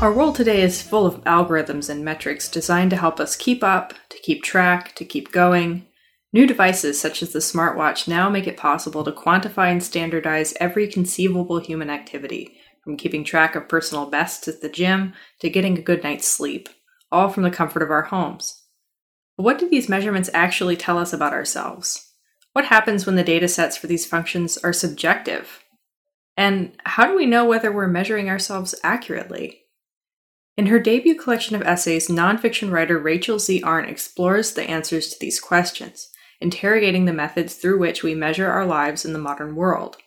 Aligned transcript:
Our 0.00 0.12
world 0.12 0.36
today 0.36 0.62
is 0.62 0.80
full 0.80 1.06
of 1.06 1.24
algorithms 1.24 1.90
and 1.90 2.04
metrics 2.04 2.48
designed 2.48 2.90
to 2.90 2.96
help 2.96 3.18
us 3.18 3.34
keep 3.34 3.64
up, 3.64 3.94
to 4.10 4.18
keep 4.20 4.44
track, 4.44 4.94
to 4.94 5.04
keep 5.04 5.32
going. 5.32 5.86
New 6.32 6.46
devices 6.46 7.00
such 7.00 7.20
as 7.20 7.32
the 7.32 7.40
smartwatch 7.40 8.06
now 8.06 8.30
make 8.30 8.46
it 8.46 8.56
possible 8.56 9.02
to 9.02 9.10
quantify 9.10 9.72
and 9.72 9.82
standardize 9.82 10.54
every 10.60 10.86
conceivable 10.86 11.58
human 11.58 11.90
activity, 11.90 12.56
from 12.84 12.96
keeping 12.96 13.24
track 13.24 13.56
of 13.56 13.68
personal 13.68 14.06
bests 14.06 14.46
at 14.46 14.60
the 14.60 14.68
gym 14.68 15.14
to 15.40 15.50
getting 15.50 15.76
a 15.76 15.82
good 15.82 16.04
night's 16.04 16.28
sleep, 16.28 16.68
all 17.10 17.28
from 17.28 17.42
the 17.42 17.50
comfort 17.50 17.82
of 17.82 17.90
our 17.90 18.02
homes. 18.02 18.62
But 19.36 19.42
what 19.42 19.58
do 19.58 19.68
these 19.68 19.88
measurements 19.88 20.30
actually 20.32 20.76
tell 20.76 20.96
us 20.96 21.12
about 21.12 21.32
ourselves? 21.32 22.12
What 22.52 22.66
happens 22.66 23.04
when 23.04 23.16
the 23.16 23.24
data 23.24 23.48
sets 23.48 23.76
for 23.76 23.88
these 23.88 24.06
functions 24.06 24.58
are 24.58 24.72
subjective? 24.72 25.64
And 26.36 26.70
how 26.84 27.08
do 27.08 27.16
we 27.16 27.26
know 27.26 27.44
whether 27.44 27.72
we're 27.72 27.88
measuring 27.88 28.30
ourselves 28.30 28.76
accurately? 28.84 29.64
In 30.58 30.66
her 30.66 30.80
debut 30.80 31.14
collection 31.14 31.54
of 31.54 31.62
essays, 31.62 32.08
nonfiction 32.08 32.72
writer 32.72 32.98
Rachel 32.98 33.38
Z. 33.38 33.62
Arndt 33.62 33.88
explores 33.88 34.52
the 34.52 34.68
answers 34.68 35.08
to 35.10 35.16
these 35.20 35.38
questions, 35.38 36.08
interrogating 36.40 37.04
the 37.04 37.12
methods 37.12 37.54
through 37.54 37.78
which 37.78 38.02
we 38.02 38.12
measure 38.12 38.50
our 38.50 38.66
lives 38.66 39.04
in 39.04 39.12
the 39.12 39.20
modern 39.20 39.54
world. 39.54 39.98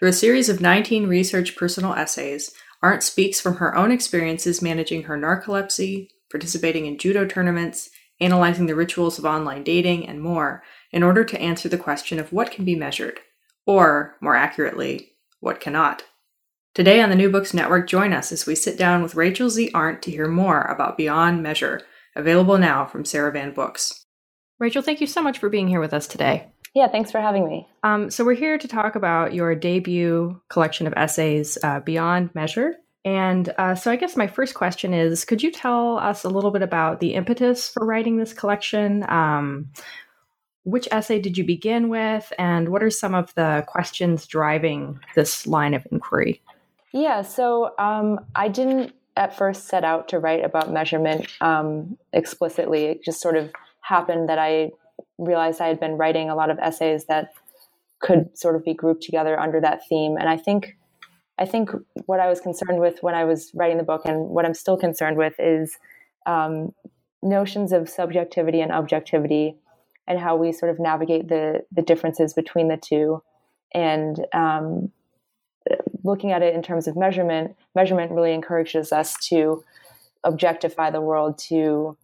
Through 0.00 0.08
a 0.08 0.12
series 0.12 0.48
of 0.48 0.60
19 0.60 1.06
research 1.06 1.54
personal 1.54 1.94
essays, 1.94 2.52
Arndt 2.82 3.04
speaks 3.04 3.40
from 3.40 3.58
her 3.58 3.76
own 3.76 3.92
experiences 3.92 4.60
managing 4.60 5.04
her 5.04 5.16
narcolepsy, 5.16 6.08
participating 6.32 6.86
in 6.86 6.98
judo 6.98 7.24
tournaments, 7.24 7.88
analyzing 8.20 8.66
the 8.66 8.74
rituals 8.74 9.20
of 9.20 9.24
online 9.24 9.62
dating, 9.62 10.08
and 10.08 10.20
more, 10.20 10.64
in 10.90 11.04
order 11.04 11.22
to 11.22 11.40
answer 11.40 11.68
the 11.68 11.78
question 11.78 12.18
of 12.18 12.32
what 12.32 12.50
can 12.50 12.64
be 12.64 12.74
measured, 12.74 13.20
or, 13.66 14.16
more 14.20 14.34
accurately, 14.34 15.12
what 15.38 15.60
cannot. 15.60 16.02
Today 16.76 17.00
on 17.00 17.08
the 17.08 17.16
New 17.16 17.30
Books 17.30 17.54
Network, 17.54 17.86
join 17.86 18.12
us 18.12 18.30
as 18.32 18.44
we 18.44 18.54
sit 18.54 18.76
down 18.76 19.02
with 19.02 19.14
Rachel 19.14 19.48
Z. 19.48 19.70
Arndt 19.72 20.02
to 20.02 20.10
hear 20.10 20.28
more 20.28 20.60
about 20.64 20.98
Beyond 20.98 21.42
Measure, 21.42 21.80
available 22.14 22.58
now 22.58 22.84
from 22.84 23.02
Sarabande 23.02 23.54
Books. 23.54 24.04
Rachel, 24.58 24.82
thank 24.82 25.00
you 25.00 25.06
so 25.06 25.22
much 25.22 25.38
for 25.38 25.48
being 25.48 25.68
here 25.68 25.80
with 25.80 25.94
us 25.94 26.06
today. 26.06 26.52
Yeah, 26.74 26.88
thanks 26.88 27.10
for 27.10 27.18
having 27.18 27.48
me. 27.48 27.66
Um, 27.82 28.10
so, 28.10 28.26
we're 28.26 28.34
here 28.34 28.58
to 28.58 28.68
talk 28.68 28.94
about 28.94 29.32
your 29.32 29.54
debut 29.54 30.38
collection 30.50 30.86
of 30.86 30.92
essays, 30.98 31.56
uh, 31.62 31.80
Beyond 31.80 32.34
Measure. 32.34 32.74
And 33.06 33.54
uh, 33.56 33.74
so, 33.74 33.90
I 33.90 33.96
guess 33.96 34.14
my 34.14 34.26
first 34.26 34.52
question 34.52 34.92
is 34.92 35.24
could 35.24 35.42
you 35.42 35.50
tell 35.50 35.96
us 35.96 36.24
a 36.24 36.28
little 36.28 36.50
bit 36.50 36.60
about 36.60 37.00
the 37.00 37.14
impetus 37.14 37.70
for 37.70 37.86
writing 37.86 38.18
this 38.18 38.34
collection? 38.34 39.02
Um, 39.08 39.70
which 40.64 40.88
essay 40.90 41.22
did 41.22 41.38
you 41.38 41.44
begin 41.44 41.88
with, 41.88 42.30
and 42.38 42.68
what 42.68 42.82
are 42.82 42.90
some 42.90 43.14
of 43.14 43.32
the 43.34 43.64
questions 43.66 44.26
driving 44.26 45.00
this 45.14 45.46
line 45.46 45.72
of 45.72 45.86
inquiry? 45.90 46.42
Yeah, 46.96 47.20
so 47.20 47.74
um, 47.78 48.20
I 48.34 48.48
didn't 48.48 48.94
at 49.18 49.36
first 49.36 49.68
set 49.68 49.84
out 49.84 50.08
to 50.08 50.18
write 50.18 50.42
about 50.42 50.72
measurement 50.72 51.26
um, 51.42 51.98
explicitly. 52.14 52.86
It 52.86 53.04
just 53.04 53.20
sort 53.20 53.36
of 53.36 53.52
happened 53.82 54.30
that 54.30 54.38
I 54.38 54.70
realized 55.18 55.60
I 55.60 55.68
had 55.68 55.78
been 55.78 55.98
writing 55.98 56.30
a 56.30 56.34
lot 56.34 56.48
of 56.48 56.58
essays 56.58 57.04
that 57.04 57.34
could 57.98 58.30
sort 58.38 58.56
of 58.56 58.64
be 58.64 58.72
grouped 58.72 59.02
together 59.02 59.38
under 59.38 59.60
that 59.60 59.86
theme. 59.86 60.16
And 60.16 60.26
I 60.26 60.38
think, 60.38 60.78
I 61.38 61.44
think 61.44 61.68
what 62.06 62.18
I 62.18 62.28
was 62.28 62.40
concerned 62.40 62.80
with 62.80 63.02
when 63.02 63.14
I 63.14 63.24
was 63.24 63.50
writing 63.52 63.76
the 63.76 63.84
book, 63.84 64.06
and 64.06 64.30
what 64.30 64.46
I'm 64.46 64.54
still 64.54 64.78
concerned 64.78 65.18
with, 65.18 65.34
is 65.38 65.76
um, 66.24 66.72
notions 67.22 67.72
of 67.72 67.90
subjectivity 67.90 68.62
and 68.62 68.72
objectivity, 68.72 69.56
and 70.08 70.18
how 70.18 70.36
we 70.36 70.50
sort 70.50 70.72
of 70.72 70.80
navigate 70.80 71.28
the 71.28 71.66
the 71.70 71.82
differences 71.82 72.32
between 72.32 72.68
the 72.68 72.78
two, 72.78 73.22
and 73.74 74.24
um, 74.32 74.92
looking 76.04 76.32
at 76.32 76.42
it 76.42 76.54
in 76.54 76.62
terms 76.62 76.86
of 76.86 76.96
measurement, 76.96 77.56
measurement 77.74 78.12
really 78.12 78.32
encourages 78.32 78.92
us 78.92 79.16
to 79.28 79.64
objectify 80.24 80.90
the 80.90 81.00
world, 81.00 81.38
to 81.38 81.96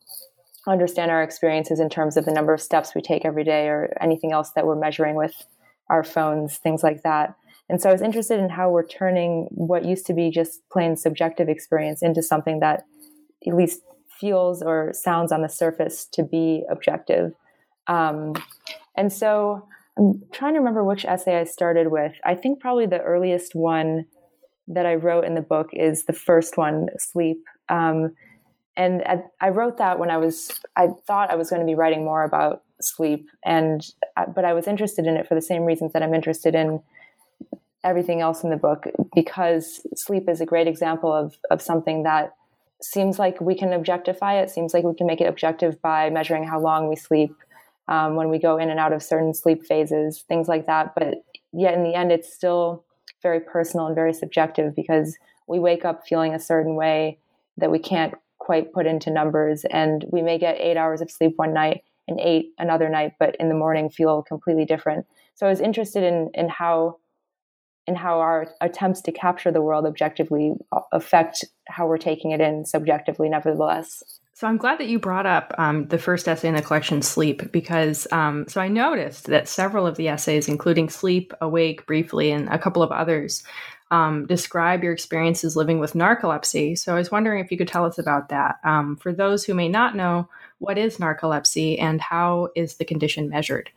understand 0.66 1.10
our 1.10 1.22
experiences 1.22 1.80
in 1.80 1.88
terms 1.88 2.16
of 2.16 2.24
the 2.24 2.32
number 2.32 2.54
of 2.54 2.60
steps 2.60 2.94
we 2.94 3.00
take 3.00 3.24
every 3.24 3.44
day 3.44 3.66
or 3.66 3.96
anything 4.00 4.32
else 4.32 4.50
that 4.50 4.66
we're 4.66 4.76
measuring 4.76 5.16
with 5.16 5.46
our 5.90 6.04
phones, 6.04 6.56
things 6.56 6.82
like 6.82 7.02
that. 7.02 7.34
And 7.68 7.80
so 7.80 7.88
I 7.88 7.92
was 7.92 8.02
interested 8.02 8.38
in 8.38 8.50
how 8.50 8.70
we're 8.70 8.86
turning 8.86 9.48
what 9.50 9.84
used 9.84 10.06
to 10.06 10.14
be 10.14 10.30
just 10.30 10.60
plain 10.70 10.96
subjective 10.96 11.48
experience 11.48 12.02
into 12.02 12.22
something 12.22 12.60
that 12.60 12.84
at 13.46 13.54
least 13.54 13.82
feels 14.20 14.62
or 14.62 14.92
sounds 14.92 15.32
on 15.32 15.42
the 15.42 15.48
surface 15.48 16.04
to 16.12 16.22
be 16.22 16.64
objective. 16.70 17.32
Um, 17.88 18.34
and 18.96 19.12
so 19.12 19.66
I'm 19.98 20.22
trying 20.32 20.54
to 20.54 20.58
remember 20.58 20.84
which 20.84 21.04
essay 21.04 21.38
I 21.38 21.44
started 21.44 21.88
with. 21.91 22.12
I 22.25 22.34
think 22.34 22.60
probably 22.60 22.86
the 22.86 23.00
earliest 23.00 23.54
one 23.54 24.06
that 24.69 24.86
I 24.86 24.94
wrote 24.94 25.25
in 25.25 25.34
the 25.34 25.42
book 25.42 25.70
is 25.72 26.04
the 26.04 26.12
first 26.12 26.56
one, 26.56 26.88
Sleep. 26.98 27.44
Um, 27.69 28.14
and 28.76 29.03
I 29.41 29.50
wrote 29.50 29.76
that 29.78 29.98
when 29.98 30.10
I 30.10 30.16
was, 30.16 30.58
I 30.76 30.88
thought 31.06 31.30
I 31.30 31.36
was 31.36 31.50
going 31.50 31.60
to 31.60 31.66
be 31.66 31.75
writing 31.75 32.04
more 32.04 32.25
about 32.25 32.62
sleep, 32.80 33.28
and 33.44 33.86
but 34.34 34.44
I 34.44 34.54
was 34.54 34.66
interested 34.66 35.06
in 35.06 35.16
it 35.16 35.28
for 35.28 35.34
the 35.34 35.42
same 35.42 35.64
reasons 35.64 35.92
that 35.92 36.03
I'm 36.03 36.14
interested 36.14 36.54
in 36.54 36.82
everything 37.84 38.20
else 38.20 38.44
in 38.44 38.50
the 38.50 38.56
book 38.56 38.86
because 39.14 39.80
sleep 39.94 40.28
is 40.28 40.41
a 40.41 40.47
great 40.47 40.69
example 40.69 41.12
of 41.12 41.36
of 41.50 41.60
something 41.60 42.04
that 42.04 42.34
seems 42.80 43.19
like 43.19 43.41
we 43.41 43.54
can 43.54 43.72
objectify 43.72 44.41
it. 44.41 44.50
Seems 44.50 44.74
like 44.74 44.84
we 44.84 44.94
can 44.94 45.06
make 45.06 45.20
it 45.20 45.28
objective 45.28 45.80
by 45.82 46.10
measuring 46.10 46.44
how 46.44 46.60
long 46.60 46.88
we 46.88 46.97
sleep, 46.97 47.34
um, 47.88 48.16
when 48.16 48.28
we 48.28 48.38
go 48.38 48.59
in 48.59 48.70
and 48.70 48.78
out 48.78 48.93
of 48.93 49.03
certain 49.03 49.34
sleep 49.34 49.65
phases, 49.65 50.25
things 50.28 50.48
like 50.48 50.66
that. 50.66 50.94
But 50.94 51.25
yet, 51.53 51.75
in 51.75 51.82
the 51.82 51.94
end, 51.94 52.12
it's 52.12 52.32
still 52.32 52.84
very 53.22 53.41
personal 53.41 53.87
and 53.87 53.94
very 53.94 54.12
subjective 54.12 54.75
because 54.75 55.16
we 55.47 55.59
wake 55.59 55.84
up 55.84 56.06
feeling 56.06 56.34
a 56.34 56.41
certain 56.41 56.75
way 56.75 57.19
that 57.56 57.71
we 57.71 57.78
can't 57.78 58.15
quite 58.38 58.72
put 58.72 58.87
into 58.87 59.10
numbers. 59.10 59.65
And 59.71 60.04
we 60.10 60.22
may 60.22 60.38
get 60.38 60.60
eight 60.60 60.76
hours 60.76 61.00
of 61.00 61.10
sleep 61.10 61.34
one 61.37 61.54
night 61.54 61.82
and 62.09 62.19
eight 62.21 62.53
another 62.59 62.88
night, 62.88 63.12
but 63.19 63.37
in 63.37 63.48
the 63.48 63.54
morning 63.54 63.91
feel 63.91 64.22
completely 64.22 64.65
different. 64.65 65.06
So 65.34 65.47
I 65.47 65.50
was 65.50 65.60
interested 65.60 66.03
in 66.03 66.31
in 66.34 66.48
how 66.48 66.98
in 67.87 67.94
how 67.97 68.21
our 68.21 68.47
attempts 68.60 69.00
to 69.03 69.12
capture 69.12 69.50
the 69.50 69.62
world 69.62 69.87
objectively 69.87 70.53
affect 70.92 71.44
how 71.69 71.87
we're 71.87 71.98
taking 71.98 72.31
it 72.31 72.41
in 72.41 72.65
subjectively, 72.65 73.28
nevertheless. 73.28 74.03
So 74.42 74.48
I'm 74.48 74.56
glad 74.56 74.80
that 74.80 74.88
you 74.88 74.98
brought 74.98 75.25
up 75.25 75.54
um, 75.56 75.86
the 75.86 75.98
first 75.98 76.26
essay 76.26 76.48
in 76.48 76.56
the 76.56 76.62
collection, 76.62 77.00
Sleep, 77.00 77.53
because 77.53 78.08
um, 78.10 78.44
so 78.48 78.60
I 78.60 78.66
noticed 78.66 79.26
that 79.26 79.47
several 79.47 79.86
of 79.86 79.97
the 79.97 80.08
essays, 80.08 80.48
including 80.48 80.88
Sleep, 80.88 81.32
Awake, 81.41 81.86
Briefly, 81.86 82.32
and 82.32 82.48
a 82.48 82.58
couple 82.58 82.82
of 82.82 82.91
others, 82.91 83.44
um, 83.92 84.26
describe 84.26 84.82
your 84.82 84.92
experiences 84.92 85.54
living 85.54 85.78
with 85.78 85.92
narcolepsy. 85.92 86.76
So 86.76 86.92
I 86.92 86.98
was 86.98 87.12
wondering 87.12 87.38
if 87.38 87.53
you 87.53 87.56
could 87.56 87.69
tell 87.69 87.84
us 87.84 88.00
about 88.00 88.30
that. 88.30 88.56
Um, 88.64 88.97
for 88.97 89.12
those 89.12 89.44
who 89.44 89.54
may 89.54 89.69
not 89.69 89.94
know, 89.94 90.28
what 90.59 90.76
is 90.76 90.97
narcolepsy 90.97 91.80
and 91.80 92.00
how 92.00 92.48
is 92.56 92.78
the 92.78 92.84
condition 92.84 93.28
measured? 93.28 93.70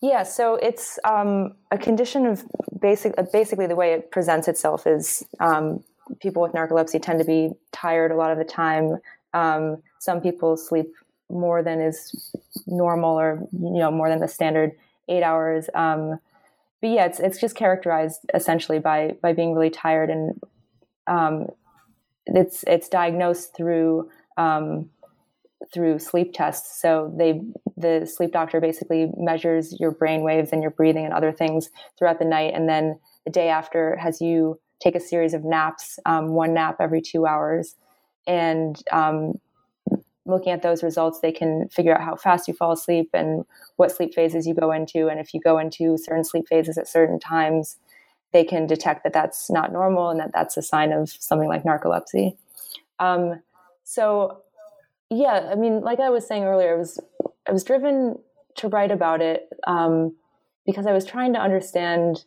Yeah, 0.00 0.22
so 0.22 0.54
it's 0.54 0.96
um, 1.02 1.56
a 1.72 1.76
condition 1.76 2.24
of 2.26 2.44
basic, 2.80 3.14
basically 3.32 3.66
the 3.66 3.74
way 3.74 3.94
it 3.94 4.12
presents 4.12 4.46
itself 4.46 4.86
is 4.86 5.24
um, 5.40 5.82
people 6.20 6.40
with 6.40 6.52
narcolepsy 6.52 7.02
tend 7.02 7.18
to 7.18 7.24
be 7.24 7.50
tired 7.72 8.12
a 8.12 8.16
lot 8.16 8.30
of 8.30 8.38
the 8.38 8.44
time. 8.44 8.98
Some 10.04 10.20
people 10.20 10.56
sleep 10.56 10.92
more 11.30 11.62
than 11.62 11.80
is 11.80 12.32
normal 12.66 13.18
or 13.18 13.46
you 13.52 13.78
know 13.78 13.90
more 13.90 14.08
than 14.08 14.20
the 14.20 14.28
standard 14.28 14.72
eight 15.08 15.22
hours. 15.22 15.68
Um, 15.74 16.18
but 16.80 16.90
yeah 16.90 17.06
it's, 17.06 17.20
it's 17.20 17.40
just 17.40 17.56
characterized 17.56 18.20
essentially 18.34 18.78
by 18.78 19.16
by 19.22 19.32
being 19.32 19.54
really 19.54 19.70
tired 19.70 20.10
and 20.10 20.40
um, 21.06 21.46
it's 22.26 22.64
it's 22.66 22.88
diagnosed 22.88 23.54
through 23.56 24.10
um, 24.36 24.90
through 25.72 25.98
sleep 25.98 26.32
tests. 26.32 26.80
So 26.80 27.12
they 27.16 27.42
the 27.76 28.06
sleep 28.06 28.32
doctor 28.32 28.60
basically 28.60 29.10
measures 29.16 29.78
your 29.80 29.90
brain 29.90 30.22
waves 30.22 30.50
and 30.52 30.62
your 30.62 30.70
breathing 30.70 31.04
and 31.04 31.14
other 31.14 31.32
things 31.32 31.70
throughout 31.98 32.18
the 32.18 32.24
night. 32.24 32.52
And 32.54 32.68
then 32.68 32.98
the 33.24 33.30
day 33.30 33.48
after 33.48 33.96
has 33.96 34.20
you 34.20 34.60
take 34.80 34.94
a 34.94 35.00
series 35.00 35.34
of 35.34 35.44
naps 35.44 35.98
um, 36.06 36.30
one 36.30 36.54
nap 36.54 36.76
every 36.80 37.00
two 37.00 37.26
hours. 37.26 37.74
And 38.26 38.80
um, 38.92 39.40
looking 40.26 40.52
at 40.52 40.62
those 40.62 40.82
results, 40.82 41.20
they 41.20 41.32
can 41.32 41.68
figure 41.68 41.94
out 41.94 42.02
how 42.02 42.16
fast 42.16 42.48
you 42.48 42.54
fall 42.54 42.72
asleep 42.72 43.10
and 43.12 43.44
what 43.76 43.92
sleep 43.92 44.14
phases 44.14 44.46
you 44.46 44.54
go 44.54 44.72
into. 44.72 45.08
And 45.08 45.20
if 45.20 45.34
you 45.34 45.40
go 45.40 45.58
into 45.58 45.96
certain 45.98 46.24
sleep 46.24 46.46
phases 46.48 46.78
at 46.78 46.88
certain 46.88 47.18
times, 47.18 47.76
they 48.32 48.44
can 48.44 48.66
detect 48.66 49.04
that 49.04 49.12
that's 49.12 49.50
not 49.50 49.72
normal 49.72 50.10
and 50.10 50.18
that 50.20 50.32
that's 50.32 50.56
a 50.56 50.62
sign 50.62 50.92
of 50.92 51.10
something 51.10 51.48
like 51.48 51.62
narcolepsy. 51.62 52.36
Um, 52.98 53.42
so, 53.84 54.38
yeah, 55.10 55.48
I 55.50 55.54
mean, 55.54 55.80
like 55.82 56.00
I 56.00 56.10
was 56.10 56.26
saying 56.26 56.44
earlier, 56.44 56.74
I 56.74 56.78
was 56.78 56.98
I 57.46 57.52
was 57.52 57.64
driven 57.64 58.18
to 58.56 58.68
write 58.68 58.90
about 58.90 59.20
it 59.20 59.48
um, 59.66 60.16
because 60.64 60.86
I 60.86 60.92
was 60.92 61.04
trying 61.04 61.34
to 61.34 61.40
understand, 61.40 62.24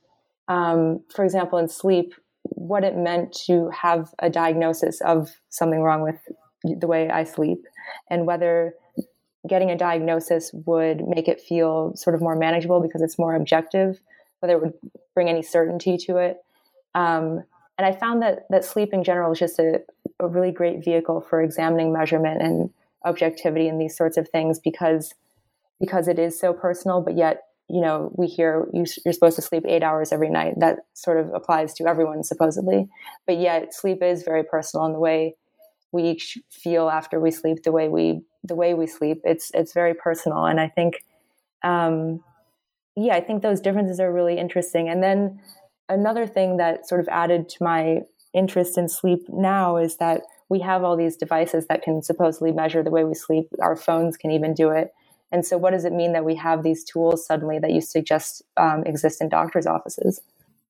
um, 0.48 1.02
for 1.14 1.26
example, 1.26 1.58
in 1.58 1.68
sleep, 1.68 2.14
what 2.44 2.84
it 2.84 2.96
meant 2.96 3.34
to 3.48 3.70
have 3.70 4.14
a 4.20 4.30
diagnosis 4.30 5.02
of 5.02 5.32
something 5.50 5.82
wrong 5.82 6.04
with 6.04 6.20
the 6.64 6.88
way 6.88 7.10
I 7.10 7.24
sleep, 7.24 7.66
and 8.10 8.26
whether 8.26 8.74
getting 9.48 9.72
a 9.72 9.78
diagnosis 9.78 10.52
would 10.66 11.08
make 11.08 11.28
it 11.28 11.40
feel 11.40 11.96
sort 11.96 12.16
of 12.16 12.22
more 12.22 12.36
manageable 12.36 12.82
because 12.82 13.02
it's 13.02 13.18
more 13.18 13.36
objective, 13.36 14.00
whether 14.40 14.54
it 14.56 14.62
would 14.62 14.74
bring 15.14 15.30
any 15.30 15.42
certainty 15.42 15.98
to 15.98 16.18
it. 16.18 16.38
Um, 16.96 17.44
and 17.78 17.86
I 17.86 17.94
found 17.94 18.22
that 18.24 18.46
that 18.50 18.66
sleep 18.66 18.94
in 18.94 19.04
general 19.04 19.32
is 19.32 19.40
just 19.40 19.60
a, 19.60 19.82
a 20.20 20.28
really 20.28 20.52
great 20.52 20.84
vehicle 20.84 21.22
for 21.22 21.42
examining 21.42 21.94
measurement 21.94 22.42
and 22.42 22.72
objectivity 23.06 23.68
and 23.68 23.80
these 23.80 23.96
sorts 23.96 24.18
of 24.18 24.28
things 24.30 24.60
because 24.60 25.14
because 25.80 26.08
it 26.08 26.18
is 26.18 26.40
so 26.40 26.54
personal, 26.54 27.02
but 27.02 27.16
yet 27.16 27.44
you 27.70 27.82
know 27.82 28.12
we 28.16 28.28
hear 28.28 28.68
you, 28.74 28.86
are 29.06 29.14
supposed 29.14 29.36
to 29.36 29.42
sleep 29.42 29.64
eight 29.68 29.84
hours 29.84 30.12
every 30.12 30.30
night. 30.30 30.56
That 30.58 30.80
sort 30.94 31.20
of 31.20 31.32
applies 31.34 31.74
to 31.76 31.88
everyone 31.88 32.24
supposedly, 32.24 32.90
but 33.28 33.38
yet 33.38 33.74
sleep 33.74 34.02
is 34.02 34.24
very 34.24 34.44
personal 34.44 34.86
in 34.88 34.94
the 34.94 35.00
way 35.00 35.36
we 35.98 36.22
feel 36.50 36.90
after 36.90 37.20
we 37.20 37.32
sleep, 37.32 37.64
the 37.64 37.72
way 37.72 37.90
we 37.90 38.22
the 38.44 38.56
way 38.56 38.74
we 38.74 38.88
sleep. 38.88 39.22
It's 39.24 39.52
it's 39.54 39.74
very 39.74 39.94
personal, 39.94 40.46
and 40.46 40.60
I 40.60 40.70
think, 40.70 41.04
um, 41.64 42.24
yeah, 42.96 43.16
I 43.16 43.22
think 43.22 43.42
those 43.42 43.60
differences 43.60 44.00
are 44.00 44.14
really 44.14 44.38
interesting. 44.38 44.88
And 44.90 45.02
then 45.02 45.42
another 45.90 46.28
thing 46.28 46.58
that 46.58 46.88
sort 46.88 47.02
of 47.02 47.08
added 47.10 47.50
to 47.50 47.64
my 47.64 48.02
interest 48.34 48.78
in 48.78 48.88
sleep 48.88 49.22
now 49.30 49.78
is 49.78 49.98
that 49.98 50.22
we 50.50 50.60
have 50.60 50.84
all 50.84 50.96
these 50.96 51.18
devices 51.18 51.66
that 51.68 51.82
can 51.82 52.02
supposedly 52.02 52.52
measure 52.52 52.84
the 52.84 52.92
way 52.92 53.04
we 53.04 53.16
sleep. 53.16 53.48
Our 53.60 53.76
phones 53.76 54.16
can 54.16 54.32
even 54.32 54.54
do 54.54 54.70
it. 54.70 54.94
And 55.32 55.46
so, 55.46 55.58
what 55.58 55.72
does 55.72 55.84
it 55.84 55.94
mean 55.94 56.14
that 56.14 56.24
we 56.24 56.36
have 56.36 56.64
these 56.64 56.84
tools 56.84 57.26
suddenly 57.26 57.60
that 57.60 57.72
you 57.72 57.82
suggest 57.82 58.44
um, 58.56 58.84
exist 58.86 59.22
in 59.22 59.30
doctors' 59.30 59.66
offices? 59.66 60.22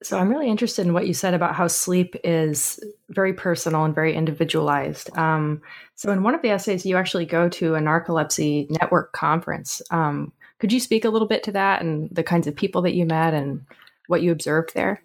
So, 0.04 0.20
I'm 0.20 0.30
really 0.30 0.50
interested 0.50 0.86
in 0.86 0.94
what 0.94 1.08
you 1.08 1.14
said 1.14 1.34
about 1.34 1.56
how 1.56 1.68
sleep 1.68 2.16
is 2.24 2.80
very 3.10 3.34
personal 3.34 3.84
and 3.84 3.96
very 3.96 4.16
individualized. 4.16 5.16
Um, 5.18 5.62
so, 5.96 6.12
in 6.12 6.24
one 6.24 6.36
of 6.36 6.42
the 6.42 6.50
essays, 6.50 6.86
you 6.86 6.98
actually 6.98 7.26
go 7.26 7.50
to 7.50 7.76
a 7.76 7.80
narcolepsy 7.80 8.70
network 8.70 9.12
conference. 9.14 9.82
Um, 9.90 10.34
could 10.60 10.72
you 10.72 10.80
speak 10.80 11.06
a 11.06 11.10
little 11.10 11.28
bit 11.28 11.44
to 11.44 11.52
that 11.54 11.82
and 11.82 12.10
the 12.12 12.24
kinds 12.24 12.48
of 12.48 12.56
people 12.56 12.82
that 12.84 12.96
you 12.96 13.06
met 13.06 13.34
and 13.34 13.66
what 14.08 14.22
you 14.22 14.32
observed 14.32 14.74
there? 14.74 15.02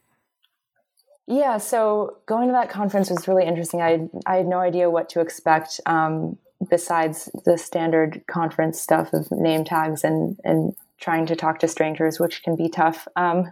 Yeah, 1.26 1.58
so 1.58 2.18
going 2.26 2.48
to 2.48 2.52
that 2.52 2.68
conference 2.68 3.10
was 3.10 3.28
really 3.28 3.46
interesting. 3.46 3.80
I 3.80 4.08
I 4.26 4.36
had 4.36 4.46
no 4.46 4.58
idea 4.58 4.90
what 4.90 5.08
to 5.10 5.20
expect 5.20 5.80
um, 5.86 6.36
besides 6.68 7.30
the 7.44 7.56
standard 7.56 8.22
conference 8.26 8.80
stuff 8.80 9.12
of 9.12 9.30
name 9.30 9.64
tags 9.64 10.04
and 10.04 10.38
and 10.44 10.74
trying 11.00 11.26
to 11.26 11.36
talk 11.36 11.58
to 11.60 11.68
strangers, 11.68 12.18
which 12.18 12.42
can 12.42 12.56
be 12.56 12.68
tough. 12.68 13.06
Um, 13.16 13.50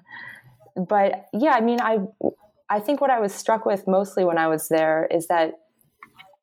but 0.76 1.26
yeah, 1.32 1.52
I 1.52 1.60
mean, 1.60 1.80
I 1.80 1.98
I 2.68 2.80
think 2.80 3.00
what 3.00 3.10
I 3.10 3.20
was 3.20 3.34
struck 3.34 3.66
with 3.66 3.86
mostly 3.86 4.24
when 4.24 4.38
I 4.38 4.48
was 4.48 4.68
there 4.68 5.08
is 5.10 5.26
that 5.28 5.60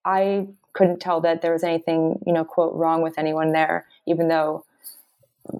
I 0.05 0.47
couldn't 0.73 0.99
tell 0.99 1.21
that 1.21 1.41
there 1.41 1.53
was 1.53 1.63
anything 1.63 2.19
you 2.25 2.33
know 2.33 2.43
quote 2.43 2.75
wrong 2.75 3.01
with 3.01 3.17
anyone 3.17 3.51
there, 3.51 3.85
even 4.05 4.27
though 4.27 4.65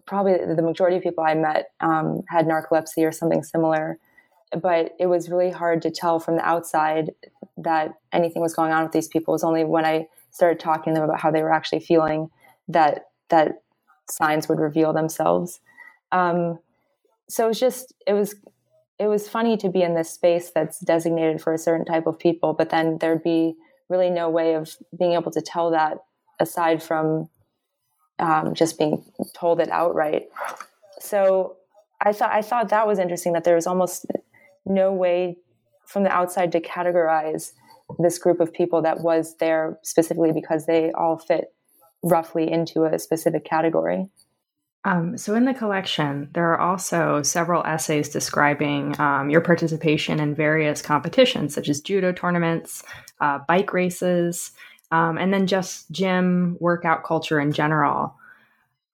probably 0.06 0.34
the 0.34 0.62
majority 0.62 0.98
of 0.98 1.04
people 1.04 1.24
I 1.24 1.34
met 1.34 1.72
um, 1.80 2.24
had 2.28 2.46
narcolepsy 2.46 3.08
or 3.08 3.12
something 3.12 3.42
similar 3.42 3.98
but 4.56 4.96
it 5.00 5.08
was 5.08 5.30
really 5.30 5.52
hard 5.52 5.81
to 5.81 5.92
tell 5.92 6.19
from 6.19 6.36
the 6.36 6.46
outside 6.46 7.12
that 7.58 7.94
anything 8.14 8.42
was 8.42 8.54
going 8.54 8.72
on 8.72 8.84
with 8.84 8.92
these 8.92 9.08
people. 9.08 9.34
It 9.34 9.36
was 9.36 9.44
only 9.44 9.64
when 9.64 9.86
I 9.86 10.08
started 10.31 10.60
talking 10.60 10.94
to 10.94 11.00
them 11.00 11.10
about 11.10 11.19
how 11.19 11.31
they 11.31 11.42
were 11.42 11.52
actually 11.52 11.80
feeling 11.80 12.30
that 12.68 13.10
that 13.30 13.62
signs 14.10 14.48
would 14.48 14.60
reveal 14.60 14.94
themselves. 14.94 15.60
Um, 16.12 16.60
so 17.28 17.46
it 17.46 17.48
was 17.50 17.60
just 17.60 17.94
it 18.06 18.14
was 18.14 18.36
it 18.99 19.07
was 19.07 19.29
funny 19.29 19.57
to 19.57 19.69
be 19.69 19.81
in 19.81 19.94
this 19.94 20.09
space 20.09 20.51
that's 20.53 20.79
designated 20.79 21.41
for 21.41 21.53
a 21.53 21.57
certain 21.57 21.85
type 21.85 22.07
of 22.07 22.17
people, 22.17 22.53
but 22.53 22.69
then 22.69 22.97
there'd 22.99 23.23
be 23.23 23.55
really 23.89 24.09
no 24.09 24.29
way 24.29 24.55
of 24.55 24.75
being 24.97 25.13
able 25.13 25.31
to 25.31 25.41
tell 25.41 25.71
that 25.71 25.99
aside 26.39 26.81
from 26.81 27.29
um, 28.19 28.53
just 28.53 28.77
being 28.77 29.03
told 29.35 29.59
it 29.59 29.69
outright. 29.69 30.23
So 30.99 31.57
I 32.01 32.11
thought 32.13 32.31
I 32.31 32.41
thought 32.41 32.69
that 32.69 32.88
was 32.88 32.99
interesting 32.99 33.33
that 33.33 33.44
there 33.44 33.55
was 33.55 33.67
almost 33.67 34.05
no 34.65 34.91
way 34.91 35.38
from 35.85 36.03
the 36.03 36.11
outside 36.11 36.51
to 36.51 36.59
categorize 36.59 37.53
this 37.99 38.17
group 38.17 38.39
of 38.39 38.51
people 38.51 38.81
that 38.81 38.99
was 38.99 39.38
there 39.38 39.79
specifically 39.83 40.31
because 40.33 40.65
they 40.65 40.91
all 40.91 41.17
fit 41.17 41.53
roughly 42.03 42.51
into 42.51 42.83
a 42.83 42.99
specific 42.99 43.45
category. 43.45 44.07
Um, 44.88 45.18
so, 45.18 45.36
in 45.36 45.44
the 45.44 45.54
collection, 45.54 46.30
there 46.34 46.54
are 46.54 46.62
also 46.62 47.22
several 47.22 47.62
essays 47.66 48.07
describing 48.07 48.98
um, 49.01 49.30
your 49.30 49.42
participation 49.42 50.22
in 50.22 50.34
various 50.34 50.81
competitions, 50.81 51.54
such 51.54 51.68
as 51.68 51.81
judo 51.81 52.13
tournaments, 52.13 52.84
uh, 53.19 53.39
bike 53.50 53.74
races, 53.74 54.54
um, 54.92 55.18
and 55.18 55.34
then 55.34 55.45
just 55.45 55.92
gym 55.92 56.56
workout 56.62 57.04
culture 57.04 57.38
in 57.38 57.51
general. 57.51 58.16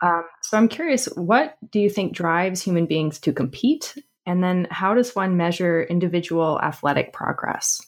Um, 0.01 0.23
so, 0.41 0.57
I'm 0.57 0.67
curious, 0.67 1.05
what 1.15 1.57
do 1.69 1.79
you 1.79 1.91
think 1.91 2.13
drives 2.13 2.63
human 2.63 2.87
beings 2.87 3.19
to 3.19 3.31
compete 3.31 3.95
and 4.25 4.43
then 4.43 4.67
how 4.71 4.93
does 4.93 5.15
one 5.15 5.37
measure 5.37 5.83
individual 5.83 6.59
athletic 6.61 7.13
progress? 7.13 7.85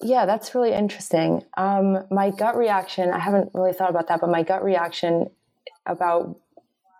Yeah, 0.00 0.26
that's 0.26 0.54
really 0.54 0.72
interesting. 0.72 1.44
Um, 1.56 2.04
my 2.10 2.30
gut 2.30 2.56
reaction, 2.56 3.10
I 3.10 3.18
haven't 3.18 3.50
really 3.52 3.72
thought 3.72 3.90
about 3.90 4.06
that, 4.08 4.20
but 4.20 4.30
my 4.30 4.44
gut 4.44 4.62
reaction 4.62 5.30
about 5.88 6.36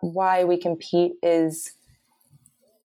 why 0.01 0.43
we 0.43 0.57
compete 0.57 1.13
is 1.23 1.71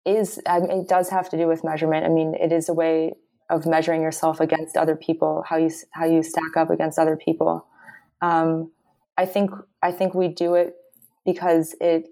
is 0.06 0.39
I 0.48 0.59
mean, 0.59 0.71
it 0.71 0.88
does 0.89 1.09
have 1.09 1.30
to 1.30 1.38
do 1.38 1.48
with 1.48 1.63
measurement. 1.63 2.06
I 2.06 2.09
mean, 2.09 2.33
it 2.33 2.51
is 2.51 2.69
a 2.69 2.74
way 2.74 3.13
of 3.50 3.65
measuring 3.65 4.01
yourself 4.01 4.39
against 4.39 4.77
other 4.77 4.95
people, 4.95 5.44
how 5.48 5.57
you 5.57 5.69
how 5.92 6.06
you 6.06 6.24
stack 6.24 6.57
up 6.57 6.69
against 6.69 6.98
other 6.98 7.15
people. 7.15 7.65
Um, 8.21 8.71
I 9.18 9.25
think 9.25 9.51
I 9.81 9.92
think 9.92 10.13
we 10.13 10.27
do 10.27 10.56
it 10.56 10.75
because 11.25 11.75
it 11.80 12.09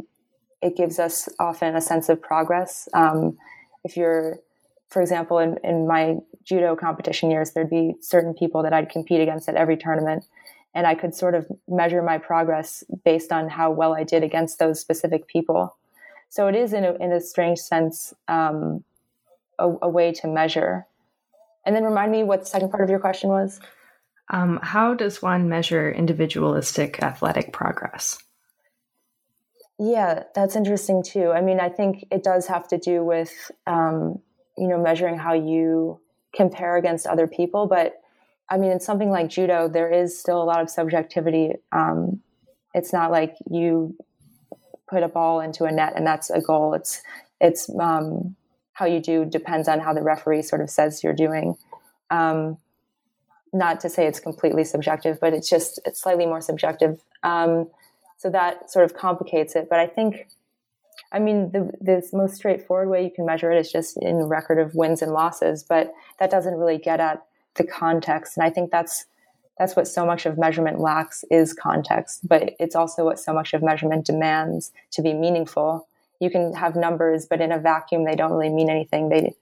it 0.62 0.76
gives 0.76 1.00
us 1.00 1.30
often 1.40 1.76
a 1.76 1.82
sense 1.82 2.10
of 2.10 2.22
progress. 2.22 2.90
Um, 2.94 3.38
if 3.84 3.96
you're, 3.96 4.40
for 4.90 5.02
example, 5.02 5.40
in, 5.40 5.58
in 5.64 5.88
my 5.88 6.18
judo 6.44 6.76
competition 6.76 7.32
years, 7.32 7.52
there'd 7.52 7.70
be 7.70 7.96
certain 8.02 8.34
people 8.34 8.64
that 8.64 8.74
I'd 8.74 8.90
compete 8.90 9.22
against 9.22 9.48
at 9.48 9.56
every 9.56 9.78
tournament. 9.78 10.26
And 10.74 10.86
I 10.86 10.96
could 10.96 11.16
sort 11.16 11.36
of 11.36 11.48
measure 11.68 12.02
my 12.02 12.18
progress 12.18 12.84
based 13.04 13.32
on 13.32 13.50
how 13.50 13.72
well 13.72 13.96
I 13.96 14.04
did 14.04 14.24
against 14.24 14.60
those 14.60 14.80
specific 14.80 15.28
people. 15.28 15.76
So 16.30 16.48
it 16.48 16.56
is, 16.56 16.74
in 16.74 16.86
a, 16.86 16.94
in 16.96 17.12
a 17.12 17.20
strange 17.20 17.58
sense, 17.60 18.14
um, 18.28 18.84
a, 19.58 19.68
a, 19.82 19.90
way 19.90 20.12
to 20.14 20.28
measure. 20.28 20.86
And 21.66 21.76
then 21.76 21.84
remind 21.84 22.12
me 22.12 22.24
what 22.24 22.42
the 22.42 22.46
second 22.46 22.70
part 22.70 22.84
of 22.84 22.90
your 22.90 23.00
question 23.00 23.32
was. 23.32 23.60
Um, 24.30 24.60
how 24.62 24.94
does 24.94 25.24
one 25.24 25.50
measure 25.50 25.92
individualistic 25.92 27.02
athletic 27.02 27.52
progress? 27.52 28.20
Yeah, 29.80 30.24
that's 30.36 30.56
interesting 30.56 31.02
too. 31.02 31.32
I 31.32 31.42
mean, 31.42 31.60
I 31.60 31.70
think 31.70 32.06
it 32.12 32.22
does 32.22 32.46
have 32.48 32.68
to 32.68 32.78
do 32.78 33.04
with, 33.04 33.32
um, 33.66 34.20
you 34.58 34.68
know, 34.68 34.78
measuring 34.78 35.18
how 35.18 35.34
you 35.34 36.00
compare 36.36 36.78
against 36.78 37.08
other 37.08 37.28
people. 37.28 37.66
But 37.66 38.02
I 38.50 38.58
mean, 38.58 38.72
in 38.72 38.80
something 38.80 39.10
like 39.12 39.30
judo, 39.30 39.68
there 39.68 39.92
is 39.92 40.20
still 40.20 40.42
a 40.42 40.44
lot 40.44 40.62
of 40.62 40.70
subjectivity. 40.70 41.54
Um, 41.72 42.22
it's 42.74 42.92
not 42.92 43.12
like 43.12 43.36
you 43.50 43.96
put 44.88 45.04
a 45.04 45.08
ball 45.08 45.40
into 45.40 45.66
a 45.66 45.72
net 45.72 45.94
and 45.96 46.06
that's 46.06 46.30
a 46.30 46.42
goal. 46.42 46.74
It's 46.74 47.02
it's 47.40 47.70
um, 47.80 48.36
how 48.74 48.86
you 48.86 49.00
do 49.00 49.26
depends 49.26 49.68
on 49.68 49.80
how 49.80 49.94
the 49.94 50.02
referee 50.02 50.42
sort 50.42 50.62
of 50.62 50.70
says 50.70 51.04
you're 51.04 51.14
doing. 51.14 51.56
Um, 52.10 52.58
not 53.54 53.80
to 53.82 53.90
say 53.90 54.06
it's 54.08 54.20
completely 54.20 54.64
subjective, 54.64 55.20
but 55.20 55.34
it's 55.34 55.50
just 55.50 55.80
it's 55.86 56.02
slightly 56.02 56.26
more 56.26 56.42
subjective. 56.42 57.02
Um, 57.24 57.70
so 58.18 58.30
that 58.30 58.70
sort 58.70 58.86
of 58.86 58.96
complicates 58.96 59.56
it. 59.56 59.68
But 59.70 59.80
I 59.80 59.88
think, 59.88 60.28
I 61.12 61.20
mean, 61.20 61.52
the, 61.52 61.72
the 61.80 62.08
most 62.14 62.36
straightforward 62.36 62.90
way 62.90 63.04
you 63.04 63.12
can 63.12 63.26
measure 63.26 63.52
it 63.52 63.58
is 63.58 63.72
just 63.72 63.98
in 64.02 64.18
record 64.24 64.60
of 64.60 64.76
wins 64.76 65.02
and 65.02 65.14
losses, 65.14 65.64
but 65.64 65.94
that 66.20 66.30
doesn't 66.30 66.56
really 66.56 66.78
get 66.78 67.00
at 67.00 67.24
the 67.60 67.64
context. 67.64 68.36
And 68.36 68.44
I 68.44 68.50
think 68.50 68.72
that's 68.72 69.06
that's 69.60 69.76
what 69.76 69.88
so 69.88 70.06
much 70.06 70.26
of 70.26 70.38
measurement 70.38 70.80
lacks 70.80 71.26
is 71.30 71.54
context, 71.54 72.26
but 72.28 72.54
it's 72.60 72.76
also 72.76 73.04
what 73.04 73.20
so 73.20 73.34
much 73.34 73.54
of 73.54 73.62
measurement 73.62 74.06
demands 74.06 74.72
to 74.92 75.02
be 75.02 75.14
meaningful. 75.14 75.86
You 76.22 76.32
can 76.32 76.54
have 76.54 76.78
numbers, 76.78 77.28
but 77.30 77.42
in 77.42 77.52
a 77.52 77.60
vacuum, 77.60 78.06
they 78.06 78.16
don't 78.16 78.32
really 78.32 78.50
mean 78.50 78.70
anything. 78.70 79.10
They 79.10 79.36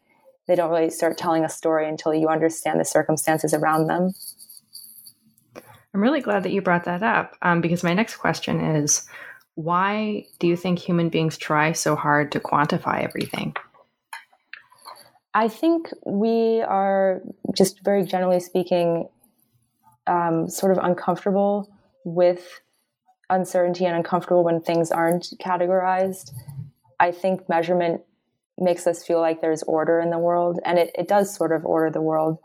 they 0.47 0.55
don't 0.55 0.71
really 0.71 0.89
start 0.89 1.17
telling 1.17 1.45
a 1.45 1.50
story 1.50 1.88
until 1.88 2.13
you 2.13 2.29
understand 2.29 2.79
the 2.79 2.86
circumstances 2.86 3.53
around 3.53 3.88
them. 3.88 4.13
I'm 5.93 6.01
really 6.01 6.21
glad 6.21 6.43
that 6.43 6.51
you 6.51 6.62
brought 6.62 6.86
that 6.86 7.03
up 7.03 7.36
um, 7.41 7.62
because 7.62 7.83
my 7.83 7.93
next 7.93 8.17
question 8.17 8.59
is 8.62 9.07
why 9.55 10.25
do 10.39 10.47
you 10.47 10.55
think 10.55 10.79
human 10.79 11.09
beings 11.09 11.38
try 11.38 11.71
so 11.71 11.95
hard 11.95 12.31
to 12.31 12.39
quantify 12.39 13.03
everything? 13.03 13.55
I 15.38 15.50
think 15.50 15.94
we 16.03 16.62
are 16.62 17.22
just 17.56 17.84
very 17.84 18.03
generally 18.03 18.39
speaking, 18.39 19.08
um, 20.08 20.50
sort 20.50 20.72
of 20.72 20.79
uncomfortable 20.84 21.70
with 22.03 22.60
uncertainty 23.29 23.86
and 23.86 23.96
uncomfortable 23.96 24.44
when 24.44 24.62
things 24.62 24.89
aren't 24.89 25.25
categorized. 25.39 26.32
I 27.00 27.12
think 27.12 27.48
measurement 27.48 28.01
makes 28.58 28.88
us 28.88 29.06
feel 29.06 29.22
like 29.22 29.39
there's 29.39 29.62
order 29.62 30.00
in 30.00 30.10
the 30.10 30.17
world, 30.17 30.60
and 30.65 30.79
it, 30.79 30.89
it 30.98 31.08
does 31.08 31.36
sort 31.36 31.51
of 31.51 31.63
order 31.67 31.91
the 31.91 32.01
world. 32.01 32.39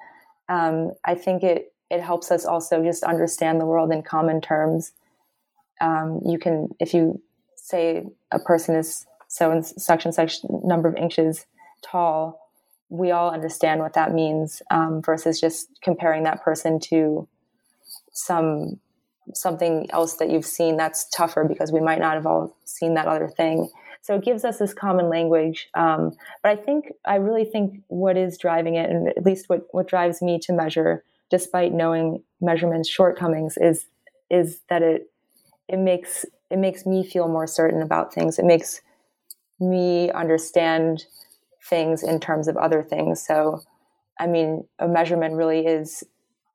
Um, 0.51 0.93
I 1.03 1.15
think 1.15 1.43
it 1.43 1.73
it 1.89 2.03
helps 2.03 2.31
us 2.31 2.45
also 2.45 2.85
just 2.85 3.05
understand 3.05 3.59
the 3.59 3.65
world 3.65 3.91
in 3.91 4.03
common 4.03 4.43
terms. 4.43 4.93
Um, 5.81 6.21
you 6.27 6.39
can, 6.39 6.75
if 6.79 6.93
you 6.93 7.23
say 7.57 8.05
a 8.31 8.39
person 8.39 8.75
is 8.75 9.07
so 9.29 9.51
and 9.51 9.65
such 9.65 10.05
and 10.05 10.15
such 10.15 10.41
number 10.45 10.91
of 10.91 10.97
inches 10.97 11.47
tall, 11.81 12.42
we 12.93 13.11
all 13.11 13.31
understand 13.31 13.81
what 13.81 13.95
that 13.95 14.13
means 14.13 14.61
um, 14.71 15.01
versus 15.01 15.41
just 15.41 15.69
comparing 15.83 16.25
that 16.25 16.43
person 16.43 16.79
to 16.79 17.27
some 18.13 18.79
something 19.35 19.87
else 19.91 20.17
that 20.17 20.29
you've 20.29 20.45
seen 20.45 20.77
that's 20.77 21.09
tougher 21.09 21.45
because 21.49 21.73
we 21.73 21.81
might 21.81 21.99
not 22.01 22.15
have 22.15 22.27
all 22.27 22.55
seen 22.65 22.93
that 22.95 23.07
other 23.07 23.29
thing. 23.29 23.71
So 24.03 24.17
it 24.17 24.25
gives 24.25 24.45
us 24.45 24.59
this 24.59 24.75
common 24.75 25.09
language. 25.09 25.71
Um, 25.75 26.17
but 26.43 26.51
I 26.51 26.57
think, 26.57 26.93
I 27.07 27.15
really 27.15 27.45
think 27.45 27.83
what 27.87 28.17
is 28.17 28.37
driving 28.37 28.75
it, 28.75 28.91
and 28.91 29.09
at 29.09 29.25
least 29.25 29.49
what, 29.49 29.69
what 29.71 29.87
drives 29.89 30.21
me 30.21 30.39
to 30.41 30.53
measure, 30.53 31.03
despite 31.31 31.73
knowing 31.73 32.23
measurement's 32.41 32.91
shortcomings, 32.91 33.57
is 33.57 33.87
is 34.29 34.61
that 34.69 34.83
it 34.83 35.11
it 35.69 35.79
makes 35.79 36.27
it 36.51 36.59
makes 36.59 36.85
me 36.85 37.07
feel 37.07 37.29
more 37.29 37.47
certain 37.47 37.81
about 37.81 38.13
things. 38.13 38.39
It 38.39 38.45
makes 38.45 38.81
me 39.61 40.11
understand 40.11 41.05
things 41.69 42.03
in 42.03 42.21
terms 42.21 42.49
of 42.49 42.57
other 42.57 42.83
things. 42.83 43.25
So, 43.25 43.63
I 44.19 44.27
mean, 44.27 44.67
a 44.79 44.89
measurement 44.89 45.35
really 45.35 45.67
is 45.67 46.05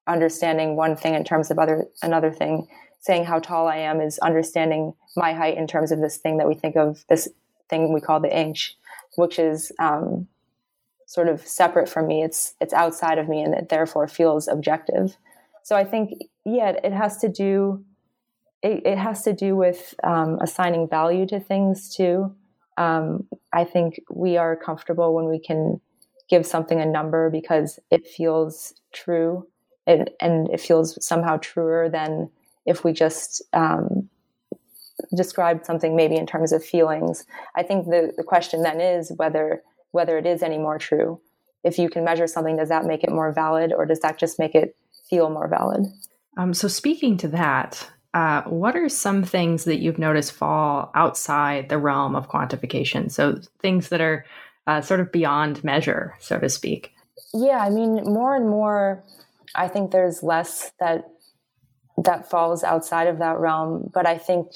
understanding 0.07 0.75
one 0.75 0.95
thing 0.95 1.15
in 1.15 1.23
terms 1.23 1.51
of 1.51 1.59
other 1.59 1.85
another 2.01 2.31
thing. 2.31 2.67
Saying 2.99 3.25
how 3.25 3.39
tall 3.39 3.67
I 3.67 3.77
am 3.77 4.01
is 4.01 4.19
understanding 4.19 4.93
my 5.15 5.33
height 5.33 5.57
in 5.57 5.67
terms 5.67 5.91
of 5.91 5.99
this 5.99 6.17
thing 6.17 6.37
that 6.37 6.47
we 6.47 6.55
think 6.55 6.75
of 6.75 7.05
this 7.07 7.29
thing 7.69 7.93
we 7.93 8.01
call 8.01 8.19
the 8.19 8.35
inch, 8.35 8.75
which 9.15 9.39
is 9.39 9.71
um, 9.79 10.27
sort 11.05 11.29
of 11.29 11.45
separate 11.47 11.87
from 11.87 12.07
me. 12.07 12.23
It's 12.23 12.55
it's 12.59 12.73
outside 12.73 13.17
of 13.17 13.29
me, 13.29 13.41
and 13.41 13.53
it 13.53 13.69
therefore 13.69 14.07
feels 14.07 14.47
objective. 14.47 15.15
So 15.63 15.75
I 15.75 15.83
think 15.83 16.23
yeah, 16.43 16.69
it 16.83 16.93
has 16.93 17.17
to 17.17 17.29
do 17.29 17.85
it, 18.61 18.85
it 18.85 18.97
has 18.97 19.23
to 19.23 19.33
do 19.33 19.55
with 19.55 19.93
um, 20.03 20.39
assigning 20.41 20.87
value 20.87 21.25
to 21.27 21.39
things 21.39 21.95
too. 21.95 22.35
Um, 22.77 23.27
I 23.53 23.63
think 23.63 23.99
we 24.09 24.37
are 24.37 24.55
comfortable 24.55 25.13
when 25.13 25.25
we 25.25 25.39
can 25.39 25.81
give 26.29 26.45
something 26.45 26.79
a 26.79 26.85
number 26.85 27.29
because 27.29 27.79
it 27.89 28.05
feels 28.05 28.73
true 28.93 29.47
it, 29.87 30.15
and 30.19 30.49
it 30.49 30.59
feels 30.59 31.03
somehow 31.03 31.37
truer 31.37 31.89
than 31.89 32.29
if 32.65 32.83
we 32.83 32.91
just 32.91 33.41
um, 33.53 34.09
describe 35.15 35.65
something 35.65 35.95
maybe 35.95 36.17
in 36.17 36.27
terms 36.27 36.51
of 36.51 36.63
feelings. 36.63 37.25
I 37.55 37.63
think 37.63 37.85
the, 37.85 38.13
the 38.15 38.23
question 38.23 38.61
then 38.61 38.81
is 38.81 39.11
whether 39.15 39.63
whether 39.91 40.17
it 40.17 40.25
is 40.25 40.43
any 40.43 40.57
more 40.57 40.77
true. 40.77 41.19
If 41.63 41.79
you 41.79 41.89
can 41.89 42.03
measure 42.03 42.27
something, 42.27 42.57
does 42.57 42.69
that 42.69 42.85
make 42.85 43.03
it 43.03 43.09
more 43.09 43.31
valid, 43.31 43.73
or 43.73 43.85
does 43.85 44.01
that 44.01 44.19
just 44.19 44.37
make 44.37 44.53
it 44.53 44.75
feel 45.09 45.29
more 45.29 45.47
valid? 45.47 45.87
Um, 46.35 46.53
so, 46.53 46.67
speaking 46.67 47.17
to 47.17 47.29
that, 47.29 47.89
uh, 48.13 48.43
what 48.43 48.75
are 48.75 48.89
some 48.89 49.23
things 49.23 49.65
that 49.65 49.77
you've 49.77 49.99
noticed 49.99 50.31
fall 50.31 50.91
outside 50.95 51.69
the 51.69 51.77
realm 51.77 52.15
of 52.15 52.29
quantification? 52.29 53.11
So, 53.11 53.39
things 53.59 53.89
that 53.89 54.01
are 54.01 54.25
uh, 54.65 54.81
sort 54.81 54.99
of 54.99 55.11
beyond 55.11 55.63
measure, 55.63 56.15
so 56.19 56.39
to 56.39 56.49
speak. 56.49 56.93
Yeah, 57.33 57.59
I 57.59 57.69
mean, 57.69 58.03
more 58.03 58.35
and 58.35 58.49
more, 58.49 59.03
I 59.55 59.67
think 59.67 59.91
there's 59.91 60.23
less 60.23 60.71
that 60.79 61.09
that 62.03 62.29
falls 62.29 62.63
outside 62.63 63.07
of 63.07 63.19
that 63.19 63.39
realm. 63.39 63.89
But 63.93 64.05
I 64.05 64.17
think 64.17 64.47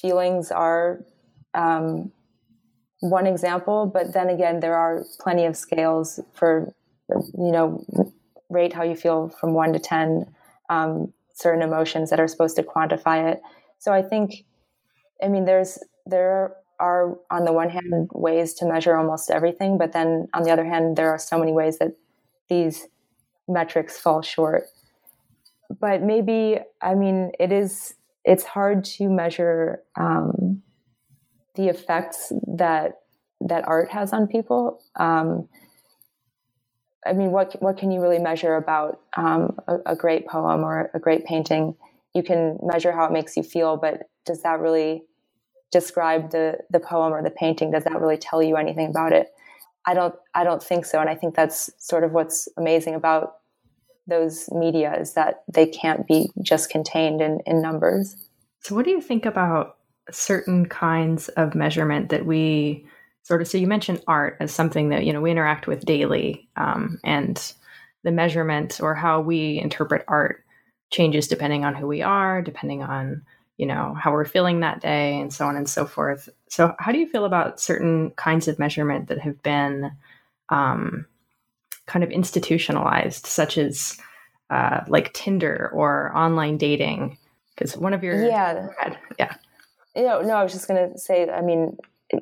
feelings 0.00 0.50
are 0.50 1.04
um, 1.54 2.10
one 3.00 3.26
example. 3.26 3.86
But 3.86 4.14
then 4.14 4.28
again, 4.28 4.60
there 4.60 4.76
are 4.76 5.04
plenty 5.20 5.44
of 5.44 5.56
scales 5.56 6.20
for 6.34 6.72
you 7.08 7.52
know 7.52 7.84
rate 8.48 8.72
how 8.72 8.82
you 8.82 8.96
feel 8.96 9.28
from 9.28 9.54
one 9.54 9.72
to 9.72 9.78
ten. 9.78 10.26
Um, 10.68 11.12
certain 11.40 11.62
emotions 11.62 12.10
that 12.10 12.20
are 12.20 12.28
supposed 12.28 12.56
to 12.56 12.62
quantify 12.62 13.32
it. 13.32 13.40
So 13.78 13.92
I 13.92 14.02
think, 14.02 14.44
I 15.22 15.28
mean, 15.28 15.44
there's 15.44 15.78
there 16.06 16.56
are 16.78 17.18
on 17.30 17.44
the 17.44 17.52
one 17.52 17.70
hand 17.70 18.10
ways 18.14 18.54
to 18.54 18.66
measure 18.66 18.96
almost 18.96 19.30
everything, 19.30 19.78
but 19.78 19.92
then 19.92 20.28
on 20.34 20.42
the 20.42 20.50
other 20.50 20.64
hand, 20.64 20.96
there 20.96 21.10
are 21.10 21.18
so 21.18 21.38
many 21.38 21.52
ways 21.52 21.78
that 21.78 21.92
these 22.48 22.86
metrics 23.48 23.98
fall 23.98 24.22
short. 24.22 24.64
But 25.80 26.02
maybe, 26.02 26.58
I 26.80 26.94
mean, 26.94 27.32
it 27.38 27.52
is 27.52 27.94
it's 28.24 28.44
hard 28.44 28.84
to 28.84 29.08
measure 29.08 29.82
um, 29.96 30.62
the 31.54 31.68
effects 31.68 32.32
that 32.56 33.00
that 33.40 33.66
art 33.66 33.90
has 33.90 34.12
on 34.12 34.26
people. 34.26 34.82
Um, 34.96 35.48
I 37.06 37.12
mean, 37.12 37.30
what 37.30 37.60
what 37.62 37.78
can 37.78 37.90
you 37.90 38.00
really 38.00 38.18
measure 38.18 38.56
about 38.56 39.00
um, 39.16 39.58
a, 39.66 39.78
a, 39.86 39.96
great 39.96 40.26
poem 40.26 40.62
or 40.62 40.90
a 40.92 40.98
great 40.98 41.24
painting? 41.24 41.74
You 42.14 42.22
can 42.22 42.58
measure 42.62 42.92
how 42.92 43.06
it 43.06 43.12
makes 43.12 43.36
you 43.36 43.42
feel, 43.42 43.76
but 43.76 44.08
does 44.26 44.42
that 44.42 44.60
really 44.60 45.04
describe 45.72 46.30
the 46.30 46.58
the 46.70 46.80
poem 46.80 47.12
or 47.12 47.22
the 47.22 47.30
painting? 47.30 47.70
Does 47.70 47.84
that 47.84 48.00
really 48.00 48.18
tell 48.18 48.42
you 48.42 48.56
anything 48.56 48.88
about 48.88 49.12
it? 49.12 49.28
I 49.86 49.94
don't 49.94 50.14
I 50.34 50.44
don't 50.44 50.62
think 50.62 50.84
so, 50.84 51.00
and 51.00 51.08
I 51.08 51.14
think 51.14 51.34
that's 51.34 51.70
sort 51.78 52.04
of 52.04 52.12
what's 52.12 52.48
amazing 52.56 52.94
about 52.94 53.36
those 54.06 54.50
media 54.50 54.94
is 55.00 55.14
that 55.14 55.42
they 55.50 55.66
can't 55.66 56.06
be 56.06 56.28
just 56.42 56.68
contained 56.68 57.22
in, 57.22 57.40
in 57.46 57.62
numbers. 57.62 58.16
So, 58.60 58.74
what 58.74 58.84
do 58.84 58.90
you 58.90 59.00
think 59.00 59.24
about 59.24 59.76
certain 60.10 60.66
kinds 60.66 61.28
of 61.30 61.54
measurement 61.54 62.10
that 62.10 62.26
we 62.26 62.86
sort 63.22 63.42
of 63.42 63.48
so 63.48 63.58
you 63.58 63.66
mentioned 63.66 64.02
art 64.06 64.36
as 64.40 64.52
something 64.52 64.88
that 64.90 65.04
you 65.04 65.12
know 65.12 65.20
we 65.20 65.30
interact 65.30 65.66
with 65.66 65.84
daily 65.84 66.48
um, 66.56 66.98
and 67.04 67.54
the 68.02 68.10
measurement 68.10 68.80
or 68.82 68.94
how 68.94 69.20
we 69.20 69.58
interpret 69.60 70.04
art 70.08 70.44
changes 70.90 71.28
depending 71.28 71.64
on 71.64 71.74
who 71.74 71.86
we 71.86 72.02
are 72.02 72.42
depending 72.42 72.82
on 72.82 73.22
you 73.60 73.66
know 73.66 73.94
how 73.94 74.10
we're 74.10 74.24
feeling 74.24 74.60
that 74.60 74.80
day 74.80 75.20
and 75.20 75.34
so 75.34 75.44
on 75.44 75.54
and 75.54 75.68
so 75.68 75.84
forth. 75.84 76.30
So 76.48 76.74
how 76.78 76.92
do 76.92 76.98
you 76.98 77.06
feel 77.06 77.26
about 77.26 77.60
certain 77.60 78.10
kinds 78.12 78.48
of 78.48 78.58
measurement 78.58 79.08
that 79.08 79.18
have 79.18 79.42
been 79.42 79.92
um, 80.48 81.04
kind 81.86 82.02
of 82.02 82.10
institutionalized 82.10 83.26
such 83.26 83.58
as 83.58 83.98
uh, 84.48 84.80
like 84.88 85.12
tinder 85.12 85.70
or 85.74 86.10
online 86.16 86.56
dating? 86.56 87.18
Because 87.54 87.76
one 87.76 87.92
of 87.92 88.02
your 88.02 88.26
yeah. 88.26 88.68
Yeah. 89.18 89.34
You 89.94 90.04
know, 90.04 90.22
no 90.22 90.36
i 90.36 90.42
was 90.42 90.52
just 90.52 90.66
going 90.66 90.92
to 90.92 90.98
say 90.98 91.28
i 91.28 91.42
mean 91.42 91.76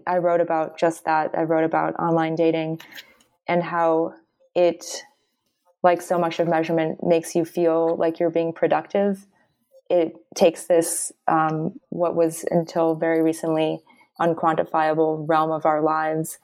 I 0.07 0.19
wrote 0.19 0.41
about 0.41 0.79
just 0.79 1.05
that. 1.05 1.31
I 1.37 1.43
wrote 1.43 1.65
about 1.65 1.95
online 1.97 2.35
dating 2.35 2.81
and 3.47 3.63
how 3.63 4.15
it, 4.55 4.85
like 5.83 6.03
so 6.03 6.19
much 6.19 6.39
of 6.41 6.49
measurement, 6.49 6.99
makes 7.03 7.35
you 7.35 7.45
feel 7.45 7.97
like 7.97 8.19
you're 8.19 8.31
being 8.31 8.53
productive. 8.53 9.27
It 9.89 10.17
takes 10.35 10.67
this, 10.67 11.13
um, 11.27 11.79
what 11.89 12.15
was 12.15 12.45
until 12.51 12.95
very 12.95 13.23
recently 13.23 13.81
unquantifiable 14.21 15.25
realm 15.29 15.51
of 15.51 15.65
our 15.65 15.81
lives, 15.81 16.39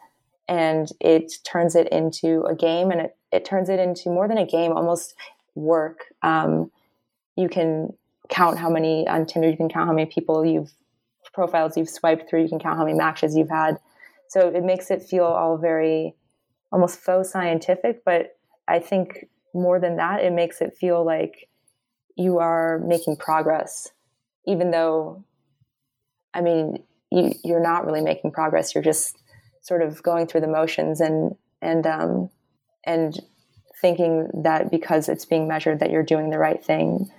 and 0.49 0.89
it 1.01 1.33
turns 1.45 1.75
it 1.75 1.89
into 1.89 2.43
a 2.45 2.55
game 2.55 2.91
and 2.91 3.01
it, 3.01 3.17
it 3.33 3.45
turns 3.45 3.69
it 3.69 3.81
into 3.81 4.11
more 4.11 4.29
than 4.29 4.39
a 4.39 4.47
game, 4.47 4.73
almost 4.73 5.15
work. 5.55 6.05
Um, 6.23 6.71
you 7.37 7.49
can 7.49 7.95
count 8.29 8.59
how 8.59 8.71
many 8.71 9.09
on 9.09 9.27
Tinder, 9.27 9.51
you 9.51 9.57
can 9.57 9.69
count 9.69 9.89
how 9.89 9.95
many 9.95 10.07
people 10.07 10.45
you've 10.45 10.73
profiles 11.35 11.77
you've 11.77 11.89
swiped 11.89 12.29
through, 12.29 12.43
you 12.43 12.49
can 12.49 12.59
count 12.59 12.79
how 12.79 12.85
many 12.85 12.97
matches 12.97 13.37
you've 13.37 13.51
had. 13.51 13.79
So 14.29 14.49
it 14.49 14.65
makes 14.65 14.91
it 14.91 15.03
feel 15.03 15.25
all 15.25 15.59
very 15.59 16.15
almost 16.73 16.99
faux 16.99 17.31
scientific, 17.31 18.05
but 18.05 18.37
I 18.67 18.79
think 18.79 19.27
more 19.53 19.79
than 19.79 19.97
that, 19.97 20.23
it 20.25 20.33
makes 20.33 20.61
it 20.61 20.77
feel 20.77 21.05
like 21.05 21.49
you 22.17 22.39
are 22.39 22.79
making 22.79 23.17
progress, 23.17 23.91
even 24.47 24.71
though, 24.71 25.25
I 26.33 26.41
mean, 26.41 26.83
you, 27.11 27.33
you're 27.45 27.63
not 27.63 27.87
really 27.87 28.01
making 28.01 28.33
progress. 28.33 28.75
You're 28.75 28.85
just 28.85 29.17
sort 29.63 29.83
of 29.83 30.03
going 30.03 30.27
through 30.27 30.43
the 30.43 30.49
motions 30.49 31.01
and 31.01 31.37
and 31.63 31.87
um, 31.87 32.31
and 32.85 33.19
thinking 33.81 34.29
that 34.43 34.71
because 34.71 35.09
it's 35.09 35.25
being 35.25 35.49
measured 35.49 35.81
that 35.81 35.91
you're 35.91 36.03
doing 36.03 36.31
the 36.31 36.39
right 36.39 36.63
thing. 36.63 37.11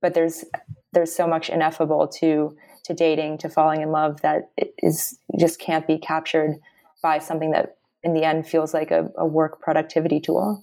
But 0.00 0.14
there's 0.14 0.44
there's 0.92 1.14
so 1.14 1.26
much 1.26 1.50
ineffable 1.50 2.08
to 2.20 2.56
to 2.84 2.94
dating 2.94 3.38
to 3.38 3.48
falling 3.48 3.80
in 3.80 3.90
love 3.90 4.20
that 4.22 4.50
is 4.78 5.18
just 5.38 5.58
can't 5.58 5.86
be 5.86 5.98
captured 5.98 6.56
by 7.02 7.18
something 7.18 7.50
that 7.52 7.76
in 8.02 8.14
the 8.14 8.24
end 8.24 8.46
feels 8.46 8.74
like 8.74 8.90
a, 8.90 9.10
a 9.16 9.26
work 9.26 9.60
productivity 9.60 10.20
tool. 10.20 10.62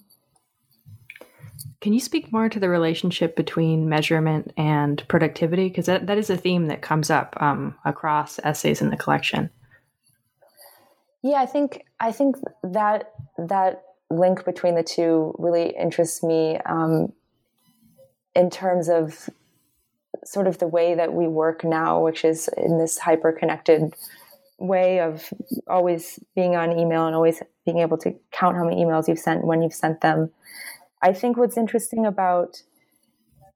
Can 1.81 1.93
you 1.93 1.99
speak 1.99 2.31
more 2.31 2.49
to 2.49 2.59
the 2.59 2.67
relationship 2.67 3.35
between 3.35 3.87
measurement 3.87 4.51
and 4.57 5.05
productivity? 5.07 5.69
Because 5.69 5.85
that, 5.85 6.07
that 6.07 6.17
is 6.17 6.29
a 6.29 6.35
theme 6.35 6.67
that 6.67 6.81
comes 6.81 7.09
up 7.09 7.35
um, 7.41 7.75
across 7.85 8.39
essays 8.43 8.81
in 8.81 8.89
the 8.89 8.97
collection. 8.97 9.49
Yeah, 11.21 11.41
I 11.41 11.45
think 11.45 11.85
I 11.99 12.11
think 12.11 12.37
that 12.63 13.13
that 13.37 13.83
link 14.09 14.45
between 14.45 14.75
the 14.75 14.83
two 14.83 15.35
really 15.37 15.75
interests 15.77 16.23
me 16.23 16.57
um, 16.65 17.13
in 18.35 18.49
terms 18.49 18.89
of 18.89 19.29
sort 20.25 20.47
of 20.47 20.57
the 20.59 20.67
way 20.67 20.95
that 20.95 21.13
we 21.13 21.27
work 21.27 21.63
now, 21.63 22.01
which 22.01 22.25
is 22.25 22.49
in 22.57 22.77
this 22.77 22.97
hyper 22.97 23.31
connected 23.31 23.93
way 24.57 24.99
of 24.99 25.31
always 25.67 26.19
being 26.35 26.55
on 26.55 26.77
email 26.77 27.05
and 27.05 27.15
always 27.15 27.41
being 27.65 27.79
able 27.79 27.97
to 27.97 28.13
count 28.31 28.57
how 28.57 28.63
many 28.63 28.83
emails 28.83 29.07
you've 29.07 29.19
sent 29.19 29.45
when 29.45 29.61
you've 29.61 29.73
sent 29.73 30.01
them. 30.01 30.31
I 31.01 31.13
think 31.13 31.37
what's 31.37 31.57
interesting 31.57 32.05
about 32.05 32.61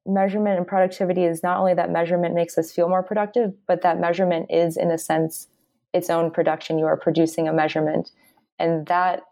measurement 0.05 0.57
and 0.57 0.67
productivity 0.67 1.23
is 1.23 1.43
not 1.43 1.57
only 1.57 1.73
that 1.73 1.91
measurement 1.91 2.35
makes 2.35 2.57
us 2.57 2.71
feel 2.71 2.89
more 2.89 3.03
productive, 3.03 3.53
but 3.67 3.81
that 3.81 3.99
measurement 3.99 4.47
is, 4.49 4.77
in 4.77 4.91
a 4.91 4.97
sense, 4.97 5.47
its 5.93 6.09
own 6.09 6.31
production. 6.31 6.77
You 6.77 6.85
are 6.85 6.97
producing 6.97 7.47
a 7.47 7.53
measurement. 7.53 8.11
And 8.59 8.85
that 8.87 9.23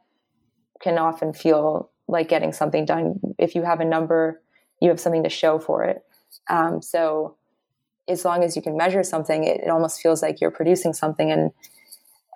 can 0.82 0.98
often 0.98 1.34
feel 1.34 1.90
like 2.08 2.28
getting 2.28 2.52
something 2.54 2.86
done. 2.86 3.20
If 3.38 3.56
you 3.56 3.64
have 3.64 3.80
a 3.80 3.86
number, 3.86 4.42
you 4.82 4.90
have 4.90 5.00
something 5.00 5.24
to 5.24 5.30
show 5.30 5.60
for 5.60 5.84
it. 5.84 6.04
Um, 6.50 6.82
so 6.82 7.36
as 8.08 8.26
long 8.26 8.44
as 8.44 8.56
you 8.56 8.62
can 8.62 8.78
measure 8.78 9.04
something, 9.04 9.44
it, 9.44 9.62
it, 9.62 9.70
almost 9.70 10.02
feels 10.02 10.22
like 10.22 10.42
you're 10.42 10.52
producing 10.52 10.94
something. 10.94 11.32
And 11.32 11.52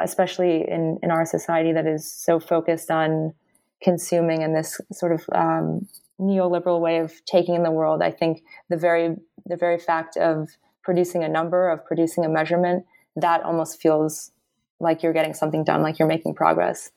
especially 0.02 0.70
in, 0.70 1.00
in 1.02 1.12
our 1.12 1.26
society 1.26 1.74
that 1.74 1.86
is 1.88 2.10
so 2.10 2.40
focused 2.40 2.92
on 2.92 3.34
consuming 3.82 4.44
and 4.44 4.56
this 4.56 4.80
sort 4.92 5.12
of 5.12 5.26
um, 5.34 5.88
neoliberal 6.20 6.80
way 6.80 7.00
of 7.00 7.14
taking 7.26 7.56
in 7.56 7.64
the 7.64 7.72
world, 7.72 8.02
I 8.02 8.12
think 8.12 8.44
the 8.70 8.78
very 8.78 9.16
the 9.46 9.58
very 9.58 9.78
fact 9.78 10.18
of 10.18 10.50
producing 10.82 11.24
a 11.24 11.30
number, 11.30 11.70
of 11.70 11.86
producing 11.86 12.26
a 12.26 12.30
measurement, 12.30 12.86
that 13.16 13.44
almost 13.44 13.80
feels 13.80 14.32
like 14.80 15.04
you're 15.04 15.14
getting 15.14 15.34
something 15.34 15.64
done, 15.64 15.82
like 15.84 16.00
you're 16.00 16.08
making 16.08 16.34
progress. 16.34 16.92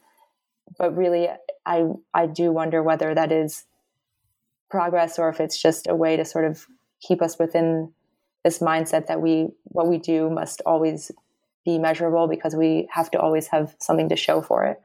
But 0.78 0.96
really, 0.96 1.28
I 1.66 1.86
I 2.14 2.26
do 2.26 2.52
wonder 2.52 2.82
whether 2.82 3.14
that 3.14 3.32
is 3.32 3.64
progress 4.70 5.18
or 5.18 5.28
if 5.28 5.40
it's 5.40 5.60
just 5.60 5.86
a 5.86 5.94
way 5.94 6.16
to 6.16 6.24
sort 6.24 6.44
of 6.44 6.66
keep 7.00 7.22
us 7.22 7.38
within 7.38 7.92
this 8.44 8.60
mindset 8.60 9.06
that 9.06 9.20
we 9.20 9.48
what 9.64 9.88
we 9.88 9.98
do 9.98 10.30
must 10.30 10.62
always 10.64 11.10
be 11.64 11.78
measurable 11.78 12.28
because 12.28 12.54
we 12.54 12.88
have 12.90 13.10
to 13.10 13.20
always 13.20 13.46
have 13.48 13.74
something 13.78 14.08
to 14.08 14.16
show 14.16 14.40
for 14.40 14.64
it. 14.64 14.80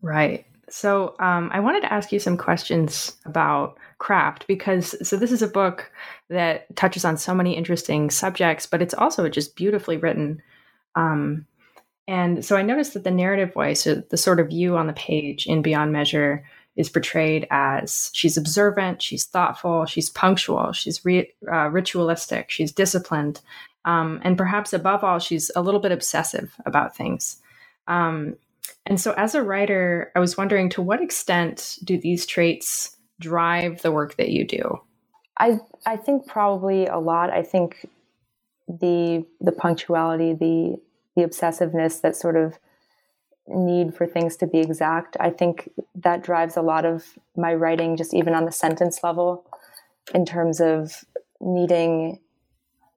Right. 0.00 0.46
So 0.68 1.14
um, 1.20 1.50
I 1.52 1.60
wanted 1.60 1.82
to 1.82 1.92
ask 1.92 2.12
you 2.12 2.18
some 2.18 2.38
questions 2.38 3.16
about 3.26 3.76
craft 3.98 4.46
because 4.46 4.96
so 5.06 5.16
this 5.16 5.30
is 5.30 5.42
a 5.42 5.48
book 5.48 5.92
that 6.30 6.74
touches 6.74 7.04
on 7.04 7.18
so 7.18 7.34
many 7.34 7.54
interesting 7.56 8.10
subjects, 8.10 8.66
but 8.66 8.80
it's 8.80 8.94
also 8.94 9.28
just 9.28 9.54
beautifully 9.54 9.98
written. 9.98 10.42
Um, 10.94 11.46
and 12.08 12.44
so 12.44 12.56
I 12.56 12.62
noticed 12.62 12.94
that 12.94 13.04
the 13.04 13.10
narrative 13.10 13.52
voice, 13.52 13.84
the 13.84 14.16
sort 14.16 14.40
of 14.40 14.50
you 14.50 14.76
on 14.76 14.86
the 14.86 14.92
page 14.92 15.46
in 15.46 15.62
Beyond 15.62 15.92
Measure, 15.92 16.44
is 16.76 16.88
portrayed 16.88 17.46
as 17.50 18.10
she's 18.14 18.36
observant, 18.36 19.02
she's 19.02 19.24
thoughtful, 19.24 19.84
she's 19.84 20.08
punctual, 20.08 20.72
she's 20.72 21.04
re- 21.04 21.32
uh, 21.50 21.68
ritualistic, 21.68 22.50
she's 22.50 22.72
disciplined, 22.72 23.40
um, 23.84 24.20
and 24.22 24.38
perhaps 24.38 24.72
above 24.72 25.04
all, 25.04 25.18
she's 25.18 25.50
a 25.54 25.62
little 25.62 25.80
bit 25.80 25.92
obsessive 25.92 26.54
about 26.64 26.96
things. 26.96 27.36
Um, 27.88 28.36
and 28.86 29.00
so, 29.00 29.12
as 29.12 29.34
a 29.34 29.42
writer, 29.42 30.12
I 30.16 30.20
was 30.20 30.36
wondering 30.36 30.68
to 30.70 30.82
what 30.82 31.02
extent 31.02 31.78
do 31.84 31.98
these 31.98 32.26
traits 32.26 32.96
drive 33.20 33.82
the 33.82 33.92
work 33.92 34.16
that 34.16 34.30
you 34.30 34.46
do? 34.46 34.80
I 35.38 35.58
I 35.86 35.96
think 35.96 36.26
probably 36.26 36.86
a 36.86 36.98
lot. 36.98 37.30
I 37.30 37.42
think 37.42 37.88
the 38.68 39.24
the 39.40 39.52
punctuality, 39.52 40.34
the 40.34 40.76
the 41.16 41.22
obsessiveness 41.22 42.00
that 42.02 42.16
sort 42.16 42.36
of 42.36 42.58
need 43.46 43.94
for 43.94 44.06
things 44.06 44.36
to 44.36 44.46
be 44.46 44.58
exact. 44.58 45.16
I 45.20 45.30
think 45.30 45.70
that 45.94 46.22
drives 46.22 46.56
a 46.56 46.62
lot 46.62 46.84
of 46.84 47.18
my 47.36 47.54
writing, 47.54 47.96
just 47.96 48.14
even 48.14 48.34
on 48.34 48.44
the 48.44 48.52
sentence 48.52 49.02
level, 49.02 49.44
in 50.14 50.24
terms 50.24 50.60
of 50.60 51.04
needing, 51.40 52.18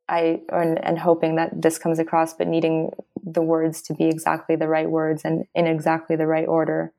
I 0.08 0.42
and, 0.50 0.84
and 0.84 1.00
hoping 1.00 1.36
that 1.36 1.62
this 1.62 1.78
comes 1.78 2.00
across, 2.00 2.34
but 2.34 2.48
needing 2.48 2.92
the 3.24 3.42
words 3.42 3.82
to 3.84 3.94
be 3.94 4.06
exactly 4.06 4.56
the 4.56 4.68
right 4.68 4.90
words 4.90 5.24
and 5.26 5.46
in 5.56 5.66
exactly 5.66 6.16
the 6.16 6.28
right 6.28 6.48
order. 6.48 6.92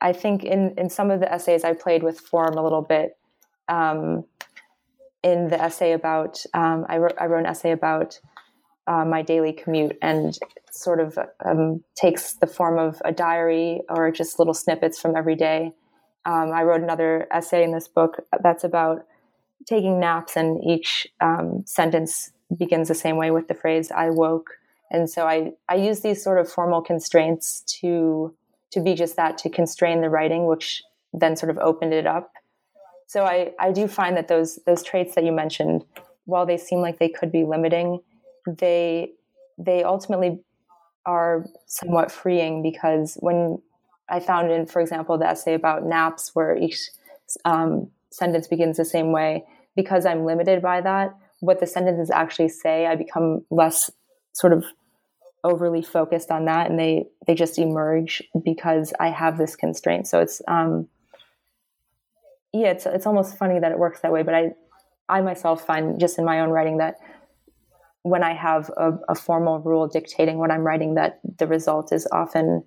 I 0.00 0.12
think 0.12 0.44
in 0.44 0.74
in 0.78 0.88
some 0.90 1.10
of 1.10 1.20
the 1.20 1.30
essays 1.32 1.64
I 1.64 1.74
played 1.74 2.02
with 2.02 2.20
form 2.20 2.56
a 2.56 2.62
little 2.62 2.82
bit. 2.82 3.16
Um, 3.68 4.24
in 5.22 5.48
the 5.48 5.60
essay 5.60 5.90
about, 5.90 6.44
um, 6.54 6.86
I, 6.88 6.98
wrote, 6.98 7.14
I 7.20 7.26
wrote 7.26 7.40
an 7.40 7.46
essay 7.46 7.72
about 7.72 8.20
uh, 8.86 9.04
my 9.04 9.22
daily 9.22 9.52
commute 9.52 9.96
and 10.00 10.38
sort 10.70 11.00
of 11.00 11.18
um, 11.44 11.82
takes 11.94 12.34
the 12.34 12.46
form 12.46 12.78
of 12.78 13.00
a 13.04 13.12
diary 13.12 13.80
or 13.88 14.10
just 14.10 14.38
little 14.38 14.54
snippets 14.54 15.00
from 15.00 15.16
every 15.16 15.34
day. 15.34 15.72
Um, 16.24 16.52
I 16.52 16.62
wrote 16.64 16.82
another 16.82 17.28
essay 17.30 17.62
in 17.62 17.72
this 17.72 17.88
book 17.88 18.24
that's 18.42 18.64
about 18.64 19.06
taking 19.66 20.00
naps, 20.00 20.36
and 20.36 20.62
each 20.64 21.06
um, 21.20 21.62
sentence 21.66 22.32
begins 22.56 22.88
the 22.88 22.94
same 22.94 23.16
way 23.16 23.30
with 23.30 23.48
the 23.48 23.54
phrase 23.54 23.90
"I 23.90 24.10
woke." 24.10 24.50
And 24.90 25.08
so 25.10 25.26
I 25.26 25.52
I 25.68 25.76
use 25.76 26.00
these 26.00 26.22
sort 26.22 26.38
of 26.38 26.50
formal 26.50 26.82
constraints 26.82 27.60
to 27.80 28.34
to 28.72 28.80
be 28.80 28.94
just 28.94 29.16
that 29.16 29.38
to 29.38 29.50
constrain 29.50 30.00
the 30.00 30.10
writing, 30.10 30.46
which 30.46 30.82
then 31.12 31.36
sort 31.36 31.50
of 31.50 31.58
opened 31.58 31.94
it 31.94 32.06
up. 32.06 32.32
So 33.06 33.24
I 33.24 33.52
I 33.58 33.72
do 33.72 33.88
find 33.88 34.16
that 34.16 34.28
those 34.28 34.58
those 34.66 34.82
traits 34.82 35.14
that 35.14 35.24
you 35.24 35.32
mentioned, 35.32 35.84
while 36.24 36.46
they 36.46 36.56
seem 36.56 36.80
like 36.80 36.98
they 36.98 37.08
could 37.08 37.30
be 37.30 37.44
limiting, 37.44 38.00
they 38.46 39.12
they 39.58 39.82
ultimately 39.82 40.40
are 41.06 41.46
somewhat 41.66 42.10
freeing 42.10 42.62
because 42.62 43.16
when 43.20 43.58
I 44.08 44.20
found 44.20 44.50
in, 44.50 44.66
for 44.66 44.80
example, 44.80 45.18
the 45.18 45.26
essay 45.26 45.54
about 45.54 45.84
naps, 45.84 46.34
where 46.34 46.56
each 46.56 46.78
um, 47.44 47.90
sentence 48.10 48.46
begins 48.46 48.76
the 48.76 48.84
same 48.84 49.12
way, 49.12 49.44
because 49.74 50.06
I'm 50.06 50.24
limited 50.24 50.62
by 50.62 50.80
that, 50.80 51.16
what 51.40 51.60
the 51.60 51.66
sentences 51.66 52.10
actually 52.10 52.48
say, 52.48 52.86
I 52.86 52.96
become 52.96 53.44
less 53.50 53.90
sort 54.32 54.52
of 54.52 54.64
overly 55.44 55.82
focused 55.82 56.30
on 56.30 56.44
that, 56.46 56.68
and 56.68 56.78
they 56.78 57.06
they 57.26 57.34
just 57.34 57.58
emerge 57.58 58.22
because 58.44 58.92
I 58.98 59.08
have 59.08 59.38
this 59.38 59.56
constraint. 59.56 60.06
So 60.06 60.20
it's 60.20 60.42
um, 60.48 60.88
yeah, 62.52 62.70
it's 62.70 62.86
it's 62.86 63.06
almost 63.06 63.36
funny 63.36 63.58
that 63.60 63.72
it 63.72 63.78
works 63.78 64.00
that 64.00 64.12
way, 64.12 64.22
but 64.22 64.34
I 64.34 64.50
I 65.08 65.20
myself 65.20 65.64
find 65.64 66.00
just 66.00 66.18
in 66.18 66.24
my 66.24 66.40
own 66.40 66.50
writing 66.50 66.78
that 66.78 66.96
when 68.06 68.22
I 68.22 68.34
have 68.34 68.70
a, 68.76 68.92
a, 69.08 69.14
formal 69.16 69.58
rule 69.58 69.88
dictating 69.88 70.38
what 70.38 70.52
I'm 70.52 70.62
writing, 70.62 70.94
that 70.94 71.18
the 71.38 71.46
result 71.48 71.92
is 71.92 72.06
often 72.12 72.62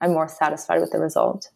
I'm 0.00 0.14
more 0.14 0.26
satisfied 0.26 0.80
with 0.80 0.90
the 0.90 0.98
result. 0.98 1.50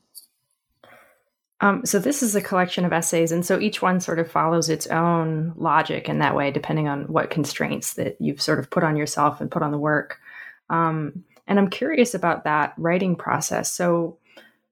Um, 1.62 1.86
so 1.86 1.98
this 1.98 2.22
is 2.22 2.36
a 2.36 2.42
collection 2.42 2.84
of 2.84 2.92
essays, 2.92 3.32
and 3.32 3.46
so 3.46 3.58
each 3.58 3.80
one 3.80 4.00
sort 4.00 4.18
of 4.18 4.30
follows 4.30 4.68
its 4.68 4.86
own 4.88 5.54
logic 5.56 6.06
in 6.10 6.18
that 6.18 6.36
way, 6.36 6.50
depending 6.50 6.86
on 6.86 7.04
what 7.04 7.30
constraints 7.30 7.94
that 7.94 8.16
you've 8.20 8.42
sort 8.42 8.58
of 8.58 8.68
put 8.68 8.84
on 8.84 8.96
yourself 8.96 9.40
and 9.40 9.50
put 9.50 9.62
on 9.62 9.72
the 9.72 9.78
work. 9.78 10.20
Um, 10.68 11.24
and 11.46 11.58
I'm 11.58 11.70
curious 11.70 12.12
about 12.12 12.44
that 12.44 12.74
writing 12.76 13.16
process. 13.16 13.72
So, 13.72 14.18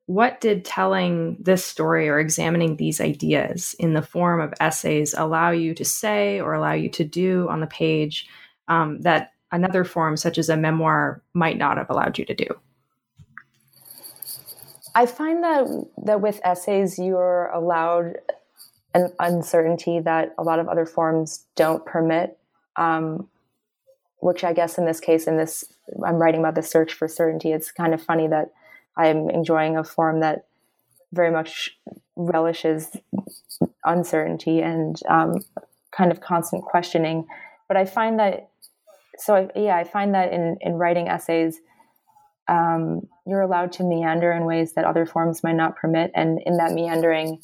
what 0.04 0.42
did 0.42 0.66
telling 0.66 1.38
this 1.40 1.64
story 1.64 2.10
or 2.10 2.18
examining 2.18 2.76
these 2.76 3.00
ideas 3.00 3.74
in 3.78 3.94
the 3.94 4.02
form 4.02 4.40
of 4.42 4.52
essays 4.60 5.14
allow 5.16 5.52
you 5.52 5.74
to 5.74 5.84
say 5.86 6.40
or 6.40 6.52
allow 6.52 6.72
you 6.72 6.90
to 6.90 7.04
do 7.04 7.48
on 7.48 7.60
the 7.60 7.66
page 7.66 8.26
um, 8.68 9.00
that 9.02 9.32
another 9.50 9.84
form, 9.84 10.16
such 10.16 10.38
as 10.38 10.48
a 10.48 10.56
memoir, 10.56 11.22
might 11.34 11.58
not 11.58 11.76
have 11.76 11.90
allowed 11.90 12.18
you 12.18 12.24
to 12.24 12.34
do? 12.34 12.46
I 14.94 15.06
find 15.06 15.42
that 15.42 15.86
that 16.04 16.20
with 16.20 16.40
essays, 16.44 16.98
you're 16.98 17.46
allowed 17.46 18.16
an 18.94 19.10
uncertainty 19.18 20.00
that 20.00 20.34
a 20.36 20.42
lot 20.42 20.58
of 20.58 20.68
other 20.68 20.84
forms 20.84 21.46
don't 21.56 21.84
permit. 21.86 22.38
Um, 22.76 23.28
which 24.22 24.44
I 24.44 24.52
guess 24.52 24.78
in 24.78 24.86
this 24.86 25.00
case, 25.00 25.26
in 25.26 25.36
this, 25.36 25.64
I'm 26.06 26.14
writing 26.14 26.40
about 26.40 26.54
the 26.54 26.62
search 26.62 26.92
for 26.92 27.08
certainty. 27.08 27.50
It's 27.50 27.72
kind 27.72 27.92
of 27.92 28.00
funny 28.00 28.28
that 28.28 28.52
I'm 28.96 29.28
enjoying 29.28 29.76
a 29.76 29.82
form 29.82 30.20
that 30.20 30.46
very 31.12 31.32
much 31.32 31.76
relishes 32.14 32.96
uncertainty 33.84 34.60
and 34.60 34.96
um, 35.08 35.40
kind 35.90 36.12
of 36.12 36.20
constant 36.20 36.62
questioning. 36.62 37.26
But 37.66 37.76
I 37.76 37.84
find 37.84 38.20
that 38.20 38.50
so 39.18 39.34
I, 39.34 39.48
yeah, 39.54 39.76
I 39.76 39.84
find 39.84 40.14
that 40.14 40.32
in 40.32 40.56
in 40.60 40.74
writing 40.74 41.08
essays, 41.08 41.60
um, 42.48 43.02
you're 43.26 43.40
allowed 43.42 43.72
to 43.72 43.84
meander 43.84 44.32
in 44.32 44.44
ways 44.44 44.72
that 44.74 44.84
other 44.84 45.06
forms 45.06 45.42
might 45.42 45.56
not 45.56 45.76
permit, 45.76 46.10
and 46.14 46.40
in 46.44 46.56
that 46.56 46.72
meandering, 46.72 47.40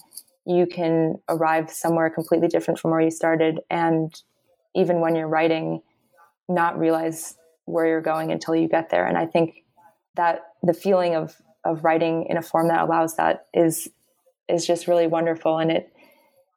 you 0.47 0.67
can 0.67 1.17
arrive 1.29 1.71
somewhere 1.71 2.11
completely 2.11 2.49
different 2.49 2.81
from 2.81 2.91
where 2.91 3.01
you 3.01 3.11
started, 3.11 3.61
and 3.71 4.23
even 4.75 5.01
when 5.01 5.15
you're 5.15 5.29
writing, 5.29 5.83
not 6.49 6.79
realize 6.79 7.37
where 7.65 7.87
you're 7.87 8.01
going 8.01 8.33
until 8.33 8.57
you 8.57 8.69
get 8.69 8.91
there. 8.91 9.07
And 9.07 9.19
I 9.19 9.27
think 9.27 9.63
that 10.17 10.41
the 10.63 10.75
feeling 10.75 11.15
of 11.15 11.37
of 11.65 11.85
writing 11.85 12.27
in 12.29 12.37
a 12.37 12.43
form 12.43 12.69
that 12.69 12.83
allows 12.83 13.17
that 13.17 13.47
is 13.53 13.89
is 14.49 14.67
just 14.67 14.89
really 14.89 15.07
wonderful, 15.07 15.59
and 15.59 15.71
it 15.71 15.93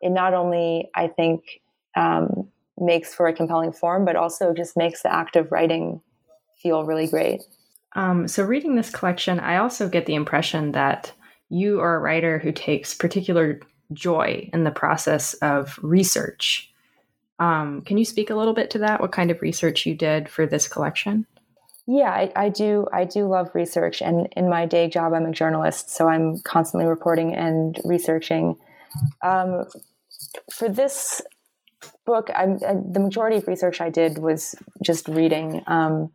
it 0.02 0.10
not 0.10 0.34
only 0.34 0.90
I 0.96 1.08
think 1.08 1.44
um, 1.96 2.51
makes 2.82 3.14
for 3.14 3.28
a 3.28 3.34
compelling 3.34 3.72
form, 3.72 4.06
but 4.06 4.16
also 4.16 4.54
just 4.54 4.76
makes 4.76 5.04
the 5.04 5.14
act 5.14 5.36
of 5.36 5.52
writing 5.52 6.02
feel 6.62 6.84
really 6.84 7.08
great. 7.08 7.42
Um, 7.96 8.28
so, 8.28 8.44
reading 8.44 8.76
this 8.76 8.90
collection, 8.90 9.40
I 9.40 9.58
also 9.58 9.90
get 9.90 10.06
the 10.06 10.16
impression 10.16 10.72
that 10.72 11.12
you 11.50 11.82
are 11.82 11.96
a 11.96 12.00
writer 12.00 12.40
who 12.40 12.52
takes 12.52 12.94
particular 12.94 13.60
joy 13.92 14.50
in 14.54 14.64
the 14.64 14.72
process 14.72 15.34
of 15.36 15.78
research. 15.82 16.72
Um, 17.40 17.82
can 17.82 17.98
you 17.98 18.06
speak 18.06 18.30
a 18.30 18.36
little 18.36 18.54
bit 18.54 18.70
to 18.72 18.80
that? 18.80 19.02
What 19.02 19.12
kind 19.12 19.32
of 19.32 19.42
research 19.42 19.86
you 19.86 19.96
did 19.96 20.30
for 20.30 20.46
this 20.46 20.68
collection? 20.68 21.26
Yeah, 21.88 22.12
I, 22.12 22.32
I, 22.36 22.50
do. 22.50 22.88
I 22.94 23.04
do 23.04 23.28
love 23.28 23.50
research, 23.54 24.02
and 24.02 24.30
in 24.38 24.48
my 24.48 24.66
day 24.66 24.88
job, 24.88 25.14
I'm 25.14 25.26
a 25.26 25.32
journalist, 25.32 25.90
so 25.90 26.08
I'm 26.08 26.40
constantly 26.42 26.88
reporting 26.88 27.36
and 27.36 27.78
researching. 27.84 28.56
Um, 29.24 29.66
for 30.54 30.70
this 30.70 31.22
book, 32.06 32.30
I'm, 32.36 32.56
uh, 32.66 32.76
the 32.92 33.00
majority 33.00 33.38
of 33.38 33.48
research 33.48 33.82
I 33.82 33.90
did 33.90 34.18
was 34.18 34.56
just 34.84 35.08
reading, 35.08 35.64
um, 35.68 36.12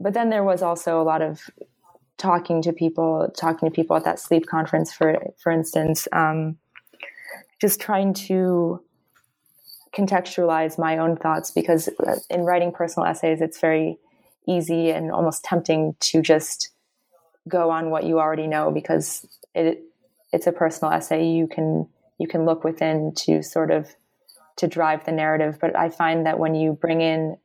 but 0.00 0.14
then 0.14 0.30
there 0.30 0.44
was 0.44 0.62
also 0.62 1.00
a 1.00 1.04
lot 1.04 1.22
of 1.22 1.40
talking 2.18 2.62
to 2.62 2.72
people, 2.72 3.30
talking 3.36 3.68
to 3.68 3.74
people 3.74 3.96
at 3.96 4.04
that 4.04 4.18
sleep 4.18 4.46
conference, 4.46 4.92
for 4.92 5.18
for 5.42 5.52
instance, 5.52 6.08
um, 6.12 6.56
just 7.60 7.80
trying 7.80 8.14
to 8.14 8.82
contextualize 9.96 10.78
my 10.78 10.98
own 10.98 11.16
thoughts 11.16 11.50
because 11.50 11.88
in 12.28 12.42
writing 12.42 12.72
personal 12.72 13.06
essays, 13.06 13.40
it's 13.40 13.60
very 13.60 13.98
easy 14.46 14.90
and 14.90 15.10
almost 15.10 15.44
tempting 15.44 15.94
to 16.00 16.20
just 16.20 16.70
go 17.48 17.70
on 17.70 17.90
what 17.90 18.04
you 18.04 18.18
already 18.18 18.46
know 18.46 18.70
because 18.70 19.26
it 19.54 19.82
it's 20.32 20.46
a 20.46 20.52
personal 20.52 20.92
essay. 20.92 21.24
You 21.26 21.46
can 21.46 21.88
you 22.18 22.26
can 22.26 22.44
look 22.44 22.64
within 22.64 23.12
to 23.18 23.42
sort 23.42 23.70
of 23.70 23.94
to 24.56 24.66
drive 24.66 25.04
the 25.04 25.12
narrative. 25.12 25.58
But 25.60 25.76
I 25.76 25.90
find 25.90 26.26
that 26.26 26.38
when 26.38 26.54
you 26.54 26.72
bring 26.72 27.00
in 27.00 27.36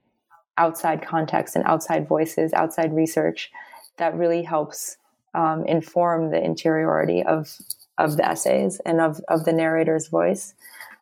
outside 0.58 1.02
context 1.02 1.56
and 1.56 1.66
outside 1.66 2.08
voices, 2.08 2.54
outside 2.54 2.94
research, 2.94 3.52
that 3.98 4.16
really 4.16 4.44
helps 4.44 4.98
um, 5.34 5.66
inform 5.66 6.32
the 6.32 6.44
interiority 6.44 7.24
of 7.24 7.56
of 7.98 8.18
the 8.18 8.26
essays 8.26 8.80
and 8.86 9.02
of 9.02 9.22
of 9.28 9.46
the 9.46 9.54
narrator's 9.54 10.08
voice. 10.08 10.54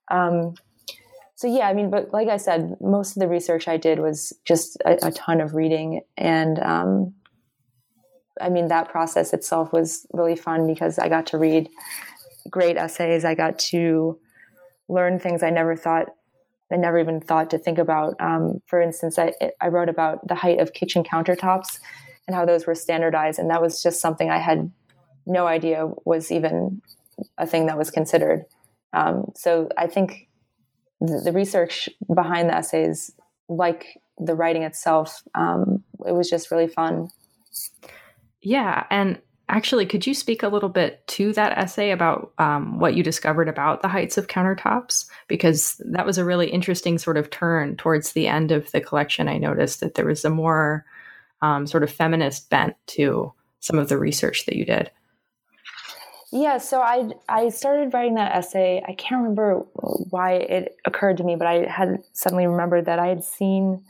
Um, 0.10 0.56
so 1.36 1.48
yeah, 1.48 1.68
I 1.68 1.74
mean, 1.74 1.90
but 1.90 2.12
like 2.12 2.30
I 2.30 2.38
said, 2.38 2.78
most 2.82 3.16
of 3.16 3.20
the 3.20 3.28
research 3.28 3.68
I 3.68 3.78
did 3.78 4.00
was 4.00 4.34
just 4.44 4.78
a, 4.86 5.08
a 5.08 5.12
ton 5.12 5.40
of 5.40 5.54
reading, 5.54 6.02
and 6.18 6.60
um, 6.60 7.14
I 8.42 8.50
mean 8.50 8.68
that 8.70 8.90
process 8.90 9.34
itself 9.34 9.72
was 9.72 10.06
really 10.14 10.36
fun 10.36 10.68
because 10.68 10.98
I 11.00 11.10
got 11.10 11.28
to 11.28 11.38
read 11.38 11.70
great 12.50 12.78
essays. 12.78 13.24
I 13.24 13.36
got 13.36 13.60
to 13.60 14.20
learn 14.90 15.20
things 15.20 15.44
I 15.44 15.50
never 15.50 15.76
thought, 15.76 16.08
I 16.72 16.76
never 16.76 17.00
even 17.00 17.22
thought 17.22 17.50
to 17.52 17.58
think 17.58 17.78
about. 17.78 18.16
Um, 18.20 18.62
for 18.66 18.82
instance, 18.82 19.18
I 19.18 19.34
I 19.62 19.68
wrote 19.68 19.90
about 19.90 20.28
the 20.28 20.36
height 20.36 20.60
of 20.60 20.74
kitchen 20.74 21.04
countertops 21.04 21.80
and 22.28 22.36
how 22.36 22.46
those 22.46 22.68
were 22.68 22.76
standardized, 22.76 23.40
and 23.40 23.50
that 23.50 23.62
was 23.62 23.82
just 23.82 24.02
something 24.02 24.30
I 24.30 24.40
had 24.40 24.72
no 25.26 25.48
idea 25.48 25.90
was 26.06 26.32
even 26.32 26.82
a 27.38 27.46
thing 27.46 27.66
that 27.68 27.78
was 27.78 27.92
considered. 27.92 28.46
Um, 28.94 29.32
so 29.36 29.70
I 29.78 29.88
think 29.88 30.28
the, 31.02 31.22
the 31.26 31.32
research 31.32 31.90
behind 32.14 32.50
the 32.50 32.56
essays, 32.56 33.12
like 33.50 34.00
the 34.18 34.36
writing 34.36 34.64
itself, 34.64 35.22
um, 35.36 35.84
it 36.06 36.14
was 36.14 36.30
just 36.30 36.52
really 36.52 36.68
fun. 36.68 37.10
Yeah, 38.42 38.86
and 38.90 39.20
actually, 39.50 39.86
could 39.86 40.06
you 40.06 40.14
speak 40.14 40.44
a 40.44 40.48
little 40.48 40.70
bit 40.70 41.06
to 41.08 41.34
that 41.34 41.58
essay 41.58 41.92
about 41.92 42.34
um, 42.38 42.80
what 42.80 42.96
you 42.96 43.04
discovered 43.04 43.48
about 43.48 43.82
the 43.82 43.88
heights 43.88 44.18
of 44.18 44.28
countertops? 44.28 45.06
Because 45.28 45.82
that 45.86 46.06
was 46.06 46.18
a 46.18 46.26
really 46.26 46.50
interesting 46.50 46.98
sort 46.98 47.18
of 47.18 47.30
turn 47.30 47.78
towards 47.78 48.14
the 48.14 48.28
end 48.28 48.52
of 48.52 48.72
the 48.72 48.82
collection. 48.82 49.28
I 49.28 49.38
noticed 49.38 49.80
that 49.80 49.96
there 49.96 50.06
was 50.06 50.26
a 50.26 50.30
more 50.30 50.86
um, 51.42 51.68
sort 51.68 51.84
of 51.84 51.92
feminist 51.92 52.50
bent 52.50 52.76
to 52.88 53.34
some 53.60 53.80
of 53.80 53.90
the 53.90 53.98
research 53.98 54.46
that 54.46 54.56
you 54.56 54.66
did. 54.66 54.92
Yeah, 56.32 56.58
so 56.58 56.82
I 56.82 57.10
I 57.30 57.50
started 57.50 57.94
writing 57.94 58.16
that 58.16 58.36
essay. 58.36 58.84
I 58.86 58.94
can't 58.94 59.22
remember 59.22 59.66
why 60.10 60.34
it 60.34 60.76
occurred 60.84 61.18
to 61.18 61.24
me, 61.24 61.38
but 61.38 61.48
I 61.48 61.66
had 61.66 62.04
suddenly 62.12 62.46
remembered 62.48 62.86
that 62.86 63.00
I 63.00 63.08
had 63.08 63.24
seen 63.24 63.82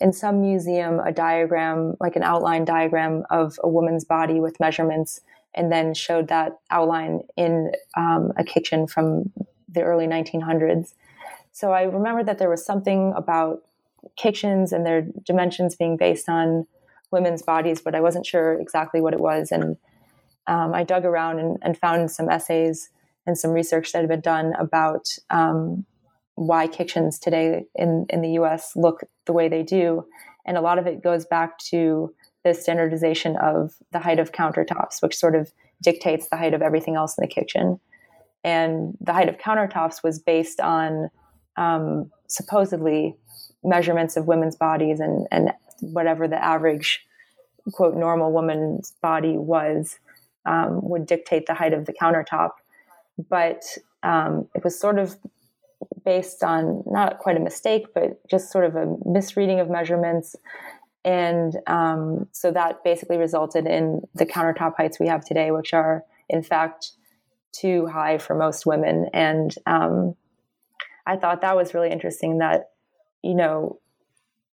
in 0.00 0.12
some 0.12 0.40
museum 0.40 1.00
a 1.00 1.12
diagram, 1.12 1.96
like 2.00 2.16
an 2.16 2.22
outline 2.22 2.64
diagram 2.64 3.24
of 3.30 3.58
a 3.62 3.68
woman's 3.68 4.04
body 4.04 4.40
with 4.40 4.60
measurements, 4.60 5.20
and 5.54 5.70
then 5.70 5.94
showed 5.94 6.28
that 6.28 6.58
outline 6.70 7.20
in 7.36 7.72
um, 7.96 8.32
a 8.36 8.44
kitchen 8.44 8.86
from 8.86 9.32
the 9.68 9.82
early 9.82 10.06
1900s. 10.06 10.94
So 11.52 11.72
I 11.72 11.82
remember 11.82 12.24
that 12.24 12.38
there 12.38 12.50
was 12.50 12.64
something 12.64 13.12
about 13.16 13.62
kitchens 14.16 14.72
and 14.72 14.84
their 14.84 15.02
dimensions 15.02 15.76
being 15.76 15.96
based 15.96 16.28
on 16.28 16.66
women's 17.10 17.42
bodies, 17.42 17.80
but 17.80 17.94
I 17.94 18.00
wasn't 18.00 18.26
sure 18.26 18.54
exactly 18.54 19.00
what 19.00 19.14
it 19.14 19.20
was 19.20 19.52
and 19.52 19.76
um, 20.46 20.74
I 20.74 20.84
dug 20.84 21.04
around 21.04 21.38
and, 21.38 21.58
and, 21.62 21.78
found 21.78 22.10
some 22.10 22.28
essays 22.28 22.90
and 23.26 23.38
some 23.38 23.52
research 23.52 23.92
that 23.92 24.00
had 24.00 24.08
been 24.08 24.20
done 24.20 24.52
about 24.58 25.08
um, 25.30 25.86
why 26.34 26.66
kitchens 26.66 27.18
today 27.18 27.64
in, 27.74 28.04
in 28.10 28.20
the 28.20 28.32
US 28.32 28.76
look 28.76 29.04
the 29.26 29.32
way 29.32 29.48
they 29.48 29.62
do. 29.62 30.06
And 30.46 30.56
a 30.56 30.60
lot 30.60 30.78
of 30.78 30.86
it 30.86 31.02
goes 31.02 31.24
back 31.24 31.58
to 31.70 32.14
the 32.44 32.54
standardization 32.54 33.36
of 33.36 33.72
the 33.92 33.98
height 33.98 34.18
of 34.18 34.32
countertops, 34.32 35.02
which 35.02 35.16
sort 35.16 35.34
of 35.34 35.50
dictates 35.82 36.28
the 36.28 36.36
height 36.36 36.54
of 36.54 36.62
everything 36.62 36.96
else 36.96 37.16
in 37.16 37.22
the 37.22 37.28
kitchen. 37.28 37.80
And 38.42 38.96
the 39.00 39.12
height 39.12 39.28
of 39.28 39.38
countertops 39.38 40.02
was 40.02 40.18
based 40.18 40.60
on 40.60 41.10
um, 41.56 42.10
supposedly 42.26 43.16
measurements 43.62 44.16
of 44.16 44.26
women's 44.26 44.56
bodies 44.56 45.00
and, 45.00 45.26
and 45.30 45.52
whatever 45.80 46.28
the 46.28 46.42
average, 46.42 47.04
quote, 47.72 47.96
normal 47.96 48.32
woman's 48.32 48.92
body 49.00 49.38
was 49.38 49.98
um, 50.44 50.80
would 50.82 51.06
dictate 51.06 51.46
the 51.46 51.54
height 51.54 51.72
of 51.72 51.86
the 51.86 51.94
countertop. 51.94 52.50
But 53.30 53.62
um, 54.02 54.48
it 54.54 54.62
was 54.62 54.78
sort 54.78 54.98
of 54.98 55.16
based 56.04 56.42
on 56.42 56.82
not 56.86 57.18
quite 57.18 57.36
a 57.36 57.40
mistake, 57.40 57.86
but 57.94 58.26
just 58.28 58.50
sort 58.50 58.64
of 58.64 58.76
a 58.76 58.96
misreading 59.04 59.60
of 59.60 59.70
measurements. 59.70 60.36
And 61.04 61.56
um, 61.66 62.28
so 62.32 62.50
that 62.50 62.84
basically 62.84 63.16
resulted 63.16 63.66
in 63.66 64.02
the 64.14 64.26
countertop 64.26 64.76
heights 64.76 64.98
we 65.00 65.08
have 65.08 65.24
today, 65.24 65.50
which 65.50 65.72
are 65.72 66.04
in 66.28 66.42
fact 66.42 66.92
too 67.52 67.86
high 67.86 68.18
for 68.18 68.34
most 68.34 68.66
women. 68.66 69.08
And 69.12 69.54
um, 69.66 70.16
I 71.06 71.16
thought 71.16 71.42
that 71.42 71.56
was 71.56 71.74
really 71.74 71.90
interesting 71.90 72.38
that, 72.38 72.70
you 73.22 73.34
know, 73.34 73.78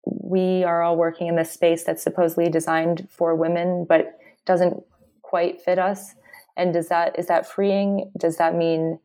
we 0.05 0.65
are 0.65 0.83
all 0.83 0.97
working 0.97 1.29
in 1.29 1.37
this 1.37 1.53
space 1.53 1.85
that's 1.85 2.03
supposedly 2.03 2.49
designed 2.49 3.09
for 3.11 3.35
women, 3.35 3.87
but 3.89 4.19
doesn't 4.45 4.83
quite 5.23 5.61
fit 5.61 5.79
us 5.79 6.15
and 6.57 6.75
does 6.75 6.89
that 6.89 7.19
is 7.19 7.27
that 7.27 7.47
freeing 7.47 8.11
does 8.17 8.37
that 8.37 8.55
mean 8.55 8.99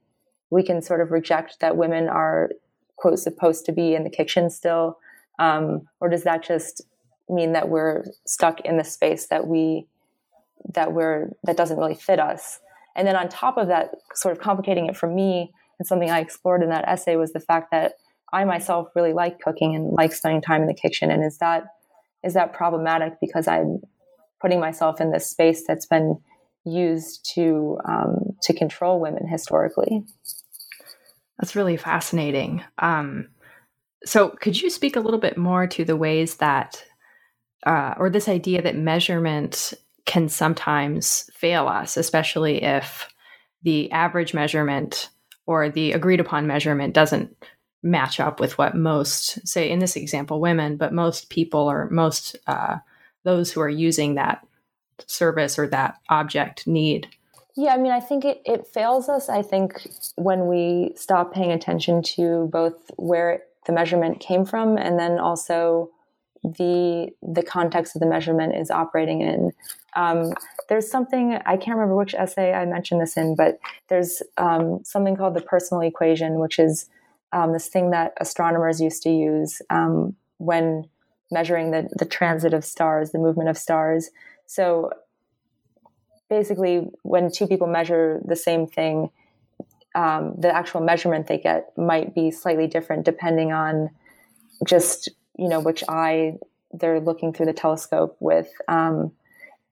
we 0.50 0.64
can 0.64 0.82
sort 0.82 1.02
of 1.02 1.12
reject 1.12 1.60
that 1.60 1.78
women 1.78 2.08
are 2.08 2.50
quote 2.96 3.20
supposed 3.20 3.66
to 3.66 3.72
be 3.72 3.94
in 3.94 4.04
the 4.04 4.10
kitchen 4.10 4.50
still. 4.50 4.98
Um, 5.40 5.88
or 6.00 6.10
does 6.10 6.24
that 6.24 6.44
just 6.44 6.82
mean 7.28 7.54
that 7.54 7.70
we're 7.70 8.06
stuck 8.26 8.62
in 8.62 8.78
the 8.78 8.84
space 8.84 9.28
that 9.28 9.48
we 9.48 9.88
that 10.74 10.94
we're 10.94 11.30
that 11.44 11.58
doesn't 11.58 11.78
really 11.78 11.96
fit 11.96 12.20
us? 12.20 12.60
And 12.96 13.08
then 13.08 13.16
on 13.16 13.28
top 13.28 13.58
of 13.58 13.68
that 13.68 13.92
sort 14.14 14.36
of 14.36 14.42
complicating 14.42 14.86
it 14.86 14.96
for 14.96 15.08
me 15.08 15.52
and 15.78 15.88
something 15.88 16.10
i 16.10 16.20
explored 16.20 16.64
in 16.64 16.70
that 16.70 16.88
essay 16.88 17.18
was 17.18 17.34
the 17.34 17.40
fact 17.42 17.72
that 17.72 17.96
i 18.32 18.46
myself 18.46 18.88
really 18.96 19.12
like 19.12 19.40
cooking 19.40 19.76
and 19.76 19.92
like 19.92 20.14
spending 20.14 20.42
time 20.42 20.62
in 20.62 20.68
the 20.68 20.74
kitchen. 20.74 21.12
And 21.12 21.24
is 21.24 21.38
that 21.40 21.66
is 22.24 22.34
that 22.34 22.54
problematic 22.54 23.20
because 23.20 23.48
i'm 23.48 23.82
putting 24.42 24.60
myself 24.60 25.02
in 25.02 25.12
this 25.12 25.28
space 25.28 25.66
that's 25.68 25.86
been 25.86 26.18
used 26.66 27.30
to 27.36 27.78
um, 27.88 28.36
to 28.42 28.54
control 28.54 29.00
women 29.00 29.28
historically. 29.28 30.04
That's 31.40 31.56
really 31.56 31.78
fascinating. 31.78 32.64
Um, 32.80 33.30
so, 34.06 34.30
could 34.30 34.60
you 34.62 34.70
speak 34.70 34.96
a 34.96 35.00
little 35.00 35.20
bit 35.20 35.38
more 35.38 35.68
to 35.68 35.84
the 35.84 35.96
ways 35.96 36.36
that, 36.36 36.84
uh, 37.66 37.96
or 37.98 38.10
this 38.10 38.30
idea 38.30 38.62
that 38.62 38.76
measurement 38.76 39.74
can 40.06 40.30
sometimes 40.30 41.30
fail 41.34 41.68
us, 41.68 41.98
especially 41.98 42.64
if 42.64 43.10
the 43.64 43.92
average 43.92 44.34
measurement 44.34 45.10
or 45.48 45.70
the 45.70 45.92
agreed 45.92 46.20
upon 46.20 46.48
measurement 46.48 46.94
doesn't 46.94 47.36
match 47.82 48.20
up 48.20 48.40
with 48.40 48.58
what 48.58 48.76
most, 48.76 49.46
say 49.48 49.70
in 49.70 49.80
this 49.80 49.96
example, 49.96 50.40
women, 50.40 50.78
but 50.78 50.94
most 50.94 51.30
people 51.30 51.62
or 51.62 51.90
most 51.90 52.36
uh, 52.48 52.78
those 53.24 53.52
who 53.52 53.62
are 53.62 53.70
using 53.70 54.16
that 54.16 54.46
service 55.08 55.58
or 55.60 55.68
that 55.68 56.00
object 56.10 56.68
need. 56.68 57.08
Yeah, 57.58 57.74
I 57.74 57.78
mean, 57.78 57.92
I 57.92 58.02
think 58.02 58.26
it, 58.26 58.42
it 58.46 58.68
fails 58.68 59.08
us. 59.08 59.30
I 59.30 59.42
think 59.42 59.88
when 60.16 60.48
we 60.48 60.94
stop 60.96 61.34
paying 61.34 61.52
attention 61.52 62.02
to 62.04 62.50
both 62.52 62.92
where 62.98 63.44
the 63.66 63.74
measurement 63.74 64.20
came 64.20 64.46
from 64.46 64.78
and 64.78 65.00
then 65.00 65.20
also 65.20 65.90
the 66.44 67.10
the 67.24 67.42
context 67.42 67.96
of 67.96 68.02
the 68.02 68.06
measurement 68.06 68.56
is 68.56 68.70
operating 68.70 69.22
in. 69.22 69.52
Um, 69.96 70.34
there's 70.70 70.90
something 70.90 71.40
I 71.46 71.58
can't 71.58 71.78
remember 71.78 71.96
which 71.96 72.14
essay 72.14 72.54
I 72.54 72.66
mentioned 72.66 73.02
this 73.02 73.18
in, 73.18 73.36
but 73.36 73.58
there's 73.88 74.22
um, 74.38 74.82
something 74.84 75.16
called 75.16 75.34
the 75.34 75.42
personal 75.42 75.82
equation, 75.82 76.40
which 76.40 76.60
is 76.60 76.88
um, 77.32 77.54
this 77.54 77.68
thing 77.68 77.92
that 77.92 78.14
astronomers 78.20 78.80
used 78.80 79.02
to 79.04 79.10
use 79.10 79.62
um, 79.70 80.16
when 80.38 80.88
measuring 81.32 81.72
the, 81.72 81.90
the 81.98 82.06
transit 82.06 82.54
of 82.54 82.64
stars, 82.64 83.12
the 83.12 83.20
movement 83.20 83.50
of 83.50 83.58
stars. 83.58 84.10
So 84.48 84.92
basically, 86.30 86.90
when 87.04 87.32
two 87.32 87.48
people 87.48 87.68
measure 87.68 88.22
the 88.26 88.36
same 88.36 88.68
thing, 88.68 89.10
um, 89.96 90.36
the 90.38 90.54
actual 90.54 90.82
measurement 90.82 91.28
they 91.28 91.38
get 91.38 91.76
might 91.78 92.14
be 92.14 92.30
slightly 92.30 92.68
different 92.68 93.06
depending 93.06 93.54
on 93.54 93.90
just 94.66 95.10
you 95.38 95.48
know 95.48 95.62
which 95.62 95.84
eye 95.88 96.34
they're 96.74 97.00
looking 97.00 97.34
through 97.34 97.46
the 97.46 97.54
telescope 97.54 98.18
with. 98.20 98.50
Um, 98.68 99.12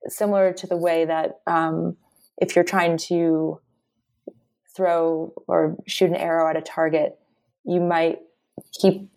similar 0.08 0.54
to 0.54 0.68
the 0.68 0.78
way 0.78 1.06
that 1.06 1.40
um, 1.48 1.98
if 2.38 2.56
you're 2.56 2.66
trying 2.66 2.98
to 2.98 3.60
throw 4.76 5.34
or 5.48 5.78
shoot 5.86 6.10
an 6.10 6.16
arrow 6.16 6.50
at 6.50 6.58
a 6.58 6.62
target, 6.62 7.18
you 7.66 7.80
might 7.80 8.20
keep 8.74 9.10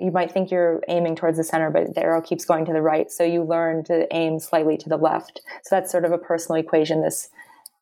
you 0.00 0.10
might 0.10 0.32
think 0.32 0.50
you're 0.50 0.82
aiming 0.88 1.16
towards 1.16 1.36
the 1.36 1.44
center, 1.44 1.70
but 1.70 1.94
the 1.94 2.02
arrow 2.02 2.22
keeps 2.22 2.44
going 2.44 2.64
to 2.64 2.72
the 2.72 2.82
right. 2.82 3.10
So 3.10 3.22
you 3.22 3.42
learn 3.42 3.84
to 3.84 4.06
aim 4.14 4.38
slightly 4.40 4.76
to 4.78 4.88
the 4.88 4.96
left. 4.96 5.40
So 5.64 5.76
that's 5.76 5.90
sort 5.90 6.04
of 6.04 6.12
a 6.12 6.18
personal 6.18 6.60
equation. 6.60 7.02
This 7.02 7.28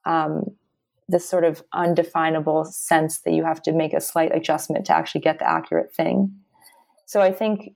um, 0.05 0.45
this 1.09 1.29
sort 1.29 1.45
of 1.45 1.63
undefinable 1.73 2.67
sense 2.67 3.21
that 3.21 3.33
you 3.33 3.45
have 3.45 3.63
to 3.63 3.73
make 3.73 3.95
a 3.95 4.01
slight 4.01 4.35
adjustment 4.35 4.85
to 4.87 4.95
actually 4.95 5.23
get 5.23 5.39
the 5.39 5.49
accurate 5.49 5.95
thing. 5.95 6.35
So 7.07 7.23
I 7.23 7.33
think 7.33 7.75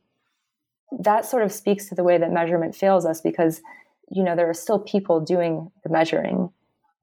that 1.00 1.24
sort 1.24 1.42
of 1.42 1.50
speaks 1.50 1.88
to 1.88 1.94
the 1.94 2.04
way 2.04 2.18
that 2.18 2.30
measurement 2.30 2.74
fails 2.74 3.06
us 3.06 3.20
because 3.20 3.62
you 4.10 4.22
know 4.22 4.36
there 4.36 4.50
are 4.50 4.54
still 4.54 4.78
people 4.78 5.20
doing 5.20 5.70
the 5.84 5.88
measuring. 5.88 6.50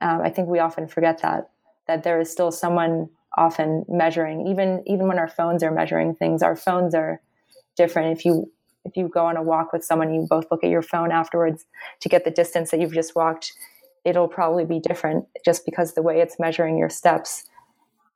Um, 0.01 0.21
I 0.21 0.29
think 0.29 0.47
we 0.47 0.59
often 0.59 0.87
forget 0.87 1.21
that 1.21 1.49
that 1.87 2.03
there 2.03 2.19
is 2.19 2.29
still 2.29 2.51
someone 2.51 3.09
often 3.37 3.85
measuring 3.87 4.47
even 4.47 4.83
even 4.85 5.07
when 5.07 5.19
our 5.19 5.27
phones 5.27 5.61
are 5.61 5.71
measuring 5.71 6.15
things 6.15 6.41
our 6.41 6.55
phones 6.55 6.95
are 6.95 7.21
different. 7.79 8.15
If 8.17 8.25
you 8.25 8.51
if 8.85 8.95
you 8.95 9.07
go 9.07 9.25
on 9.25 9.37
a 9.37 9.43
walk 9.43 9.73
with 9.73 9.83
someone 9.83 10.13
you 10.13 10.27
both 10.29 10.45
look 10.51 10.63
at 10.63 10.69
your 10.69 10.81
phone 10.81 11.11
afterwards 11.11 11.65
to 12.01 12.09
get 12.09 12.23
the 12.23 12.31
distance 12.31 12.71
that 12.71 12.79
you've 12.79 12.93
just 12.93 13.15
walked 13.15 13.53
it'll 14.05 14.27
probably 14.27 14.65
be 14.65 14.79
different 14.79 15.25
just 15.45 15.65
because 15.65 15.93
the 15.93 16.01
way 16.01 16.19
it's 16.19 16.39
measuring 16.39 16.77
your 16.77 16.89
steps. 16.89 17.45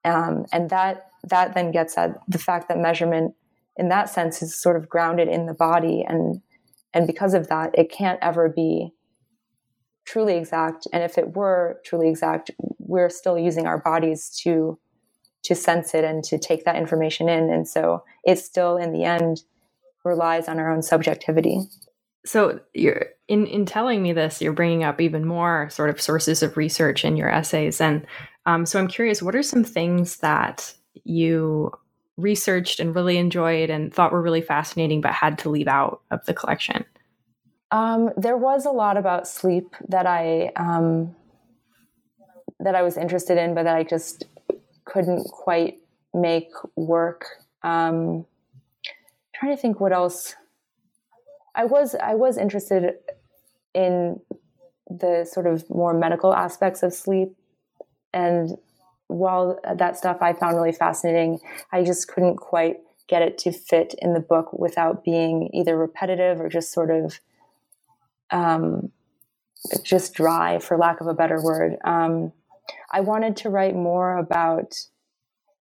Um, 0.06 0.46
and 0.52 0.70
that 0.70 1.08
that 1.30 1.54
then 1.54 1.72
gets 1.72 1.98
at 1.98 2.20
the 2.28 2.38
fact 2.38 2.68
that 2.68 2.78
measurement 2.78 3.34
in 3.78 3.90
that 3.90 4.10
sense 4.10 4.42
is 4.42 4.56
sort 4.56 4.76
of 4.76 4.90
grounded 4.90 5.28
in 5.28 5.46
the 5.46 5.54
body. 5.54 6.04
And 6.08 6.42
and 6.94 7.08
because 7.08 7.34
of 7.34 7.48
that 7.48 7.72
it 7.78 7.92
can't 7.92 8.20
ever 8.22 8.50
be 8.50 8.94
truly 10.06 10.36
exact. 10.36 10.88
And 10.92 11.04
if 11.04 11.18
it 11.18 11.36
were 11.36 11.80
truly 11.86 12.10
exact 12.10 12.52
we're 12.80 13.10
still 13.10 13.40
using 13.40 13.66
our 13.66 13.78
bodies 13.78 14.30
to 14.44 14.78
to 15.44 15.56
sense 15.56 15.94
it 15.94 16.06
and 16.06 16.24
to 16.24 16.38
take 16.38 16.64
that 16.66 16.78
information 16.78 17.28
in. 17.28 17.50
And 17.50 17.68
so 17.68 18.04
it's 18.24 18.44
still 18.44 18.78
in 18.78 18.94
the 18.94 19.04
end 19.04 19.44
relies 20.04 20.48
on 20.48 20.60
our 20.60 20.72
own 20.72 20.82
subjectivity. 20.82 21.60
So 22.26 22.60
you're 22.74 23.08
in 23.28 23.46
in 23.48 23.66
telling 23.66 24.02
me 24.02 24.14
this 24.14 24.42
you're 24.42 24.54
bringing 24.54 24.84
up 24.84 25.02
even 25.02 25.26
more 25.26 25.70
sort 25.70 25.90
of 25.90 26.02
sources 26.02 26.44
of 26.44 26.58
research 26.58 27.04
in 27.04 27.18
your 27.18 27.30
essays. 27.30 27.82
And 27.82 28.06
um, 28.46 28.66
so 28.66 28.80
i'm 28.80 28.88
curious 28.88 29.22
what 29.22 29.36
are 29.36 29.44
some 29.44 29.64
things 29.64 30.18
that 30.18 30.74
you 31.04 31.72
researched 32.18 32.80
and 32.80 32.96
really 32.96 33.18
enjoyed 33.18 33.70
and 33.70 33.94
thought 33.94 34.12
were 34.12 34.22
really 34.22 34.42
fascinating 34.42 35.02
but 35.02 35.12
had 35.12 35.38
to 35.40 35.50
leave 35.50 35.68
out 35.68 36.02
of 36.12 36.26
the 36.26 36.34
collection? 36.34 36.86
Um, 37.72 38.12
there 38.16 38.38
was 38.38 38.66
a 38.66 38.72
lot 38.72 38.98
about 38.98 39.28
sleep 39.28 39.76
that 39.90 40.06
I 40.06 40.52
um, 40.56 41.16
that 42.60 42.76
I 42.76 42.84
was 42.84 42.98
interested 42.98 43.38
in, 43.38 43.56
but 43.56 43.64
that 43.64 43.76
I 43.76 43.84
just 43.84 44.26
couldn't 44.86 45.24
quite 45.26 45.80
make 46.14 46.52
work. 46.76 47.26
Um, 47.64 48.26
trying 49.36 49.56
to 49.56 49.62
think 49.62 49.80
what 49.80 49.92
else. 49.94 50.36
I 51.56 51.66
was 51.66 51.96
I 51.96 52.16
was 52.16 52.38
interested 52.38 52.96
in 53.74 54.20
the 54.90 55.26
sort 55.32 55.48
of 55.48 55.70
more 55.70 55.94
medical 55.94 56.34
aspects 56.34 56.84
of 56.84 56.94
sleep, 56.94 57.36
and 58.14 58.58
while 59.08 59.60
that 59.76 59.98
stuff 59.98 60.18
I 60.22 60.34
found 60.34 60.56
really 60.56 60.72
fascinating, 60.72 61.40
I 61.72 61.84
just 61.84 62.08
couldn't 62.08 62.38
quite 62.38 62.78
get 63.08 63.22
it 63.22 63.38
to 63.40 63.52
fit 63.52 63.94
in 64.00 64.14
the 64.14 64.20
book 64.20 64.54
without 64.54 65.04
being 65.04 65.50
either 65.54 65.78
repetitive 65.78 66.40
or 66.40 66.50
just 66.50 66.72
sort 66.72 66.90
of 66.90 67.20
um, 68.32 68.92
just 69.84 70.14
dry, 70.14 70.60
for 70.60 70.78
lack 70.78 71.02
of 71.02 71.08
a 71.08 71.14
better 71.14 71.42
word. 71.42 71.78
Um, 71.84 72.32
I 72.92 73.02
wanted 73.02 73.38
to 73.38 73.50
write 73.50 73.76
more 73.76 74.18
about 74.18 74.74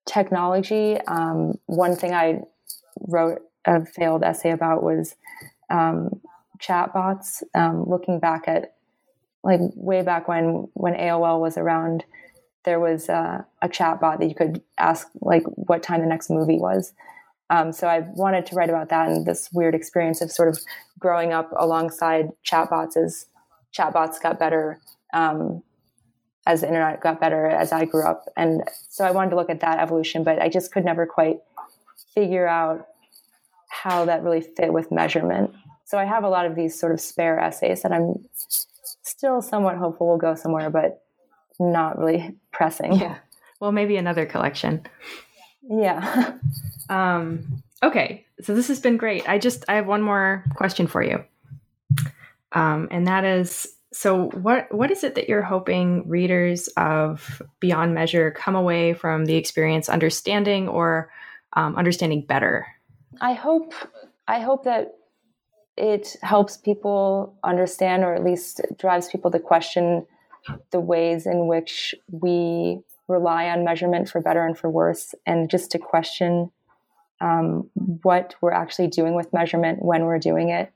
technology. 0.06 0.98
Um, 1.06 1.58
one 1.66 1.96
thing 1.96 2.14
I 2.14 2.40
wrote 3.00 3.42
a 3.64 3.84
failed 3.84 4.22
essay 4.22 4.50
about 4.50 4.82
was 4.82 5.14
um, 5.70 6.20
chatbots. 6.60 7.42
Um, 7.54 7.88
looking 7.88 8.20
back 8.20 8.44
at 8.46 8.74
like 9.42 9.60
way 9.74 10.02
back 10.02 10.28
when 10.28 10.68
when 10.74 10.94
AOL 10.94 11.40
was 11.40 11.56
around, 11.56 12.04
there 12.64 12.80
was 12.80 13.08
uh, 13.08 13.42
a 13.60 13.68
chatbot 13.68 14.18
that 14.20 14.28
you 14.28 14.34
could 14.34 14.62
ask 14.78 15.08
like 15.20 15.44
what 15.44 15.82
time 15.82 16.00
the 16.00 16.06
next 16.06 16.30
movie 16.30 16.58
was. 16.58 16.92
Um, 17.50 17.72
so 17.72 17.86
I 17.86 18.00
wanted 18.00 18.46
to 18.46 18.54
write 18.54 18.70
about 18.70 18.88
that 18.88 19.08
and 19.08 19.26
this 19.26 19.50
weird 19.52 19.74
experience 19.74 20.22
of 20.22 20.30
sort 20.30 20.48
of 20.48 20.58
growing 20.98 21.32
up 21.32 21.52
alongside 21.58 22.30
chatbots 22.46 22.96
as 22.96 23.26
chatbots 23.76 24.22
got 24.22 24.38
better, 24.38 24.80
um, 25.12 25.62
as 26.46 26.62
the 26.62 26.68
internet 26.68 27.02
got 27.02 27.20
better 27.20 27.46
as 27.46 27.70
I 27.70 27.84
grew 27.84 28.06
up. 28.06 28.24
And 28.36 28.62
so 28.88 29.04
I 29.04 29.10
wanted 29.10 29.30
to 29.30 29.36
look 29.36 29.50
at 29.50 29.60
that 29.60 29.78
evolution, 29.80 30.24
but 30.24 30.40
I 30.40 30.48
just 30.48 30.72
could 30.72 30.84
never 30.84 31.04
quite 31.04 31.40
figure 32.14 32.46
out 32.46 32.86
how 33.72 34.04
that 34.04 34.22
really 34.22 34.42
fit 34.42 34.72
with 34.72 34.92
measurement. 34.92 35.50
So 35.84 35.98
I 35.98 36.04
have 36.04 36.24
a 36.24 36.28
lot 36.28 36.44
of 36.44 36.54
these 36.54 36.78
sort 36.78 36.92
of 36.92 37.00
spare 37.00 37.40
essays 37.40 37.82
that 37.82 37.90
I'm 37.90 38.16
still 39.02 39.40
somewhat 39.40 39.78
hopeful 39.78 40.08
will 40.08 40.18
go 40.18 40.34
somewhere, 40.34 40.68
but 40.68 41.02
not 41.58 41.98
really 41.98 42.36
pressing. 42.52 42.92
Yeah. 42.92 43.16
Well, 43.60 43.72
maybe 43.72 43.96
another 43.96 44.26
collection. 44.26 44.82
Yeah. 45.62 46.34
Um, 46.88 47.62
okay, 47.82 48.26
so 48.42 48.54
this 48.54 48.68
has 48.68 48.80
been 48.80 48.98
great. 48.98 49.26
I 49.26 49.38
just 49.38 49.64
I 49.66 49.76
have 49.76 49.86
one 49.86 50.02
more 50.02 50.44
question 50.56 50.88
for 50.88 51.02
you, 51.02 51.24
um, 52.50 52.88
and 52.90 53.06
that 53.06 53.24
is 53.24 53.66
so 53.92 54.28
what 54.30 54.70
what 54.74 54.90
is 54.90 55.04
it 55.04 55.14
that 55.14 55.28
you're 55.28 55.42
hoping 55.42 56.06
readers 56.06 56.68
of 56.76 57.40
Beyond 57.60 57.94
Measure 57.94 58.32
come 58.32 58.56
away 58.56 58.92
from 58.92 59.24
the 59.24 59.36
experience 59.36 59.88
understanding 59.88 60.68
or 60.68 61.10
um, 61.54 61.76
understanding 61.76 62.26
better? 62.26 62.66
I 63.20 63.34
hope 63.34 63.72
I 64.26 64.40
hope 64.40 64.64
that 64.64 64.94
it 65.76 66.16
helps 66.22 66.56
people 66.56 67.34
understand, 67.44 68.04
or 68.04 68.14
at 68.14 68.24
least 68.24 68.60
drives 68.78 69.08
people 69.08 69.30
to 69.30 69.38
question 69.38 70.06
the 70.70 70.80
ways 70.80 71.26
in 71.26 71.46
which 71.46 71.94
we 72.10 72.80
rely 73.08 73.48
on 73.48 73.64
measurement 73.64 74.08
for 74.08 74.20
better 74.20 74.44
and 74.44 74.56
for 74.56 74.70
worse, 74.70 75.14
and 75.26 75.50
just 75.50 75.70
to 75.72 75.78
question 75.78 76.50
um, 77.20 77.70
what 78.02 78.34
we're 78.40 78.52
actually 78.52 78.88
doing 78.88 79.14
with 79.14 79.32
measurement 79.32 79.82
when 79.82 80.04
we're 80.04 80.18
doing 80.18 80.48
it. 80.50 80.72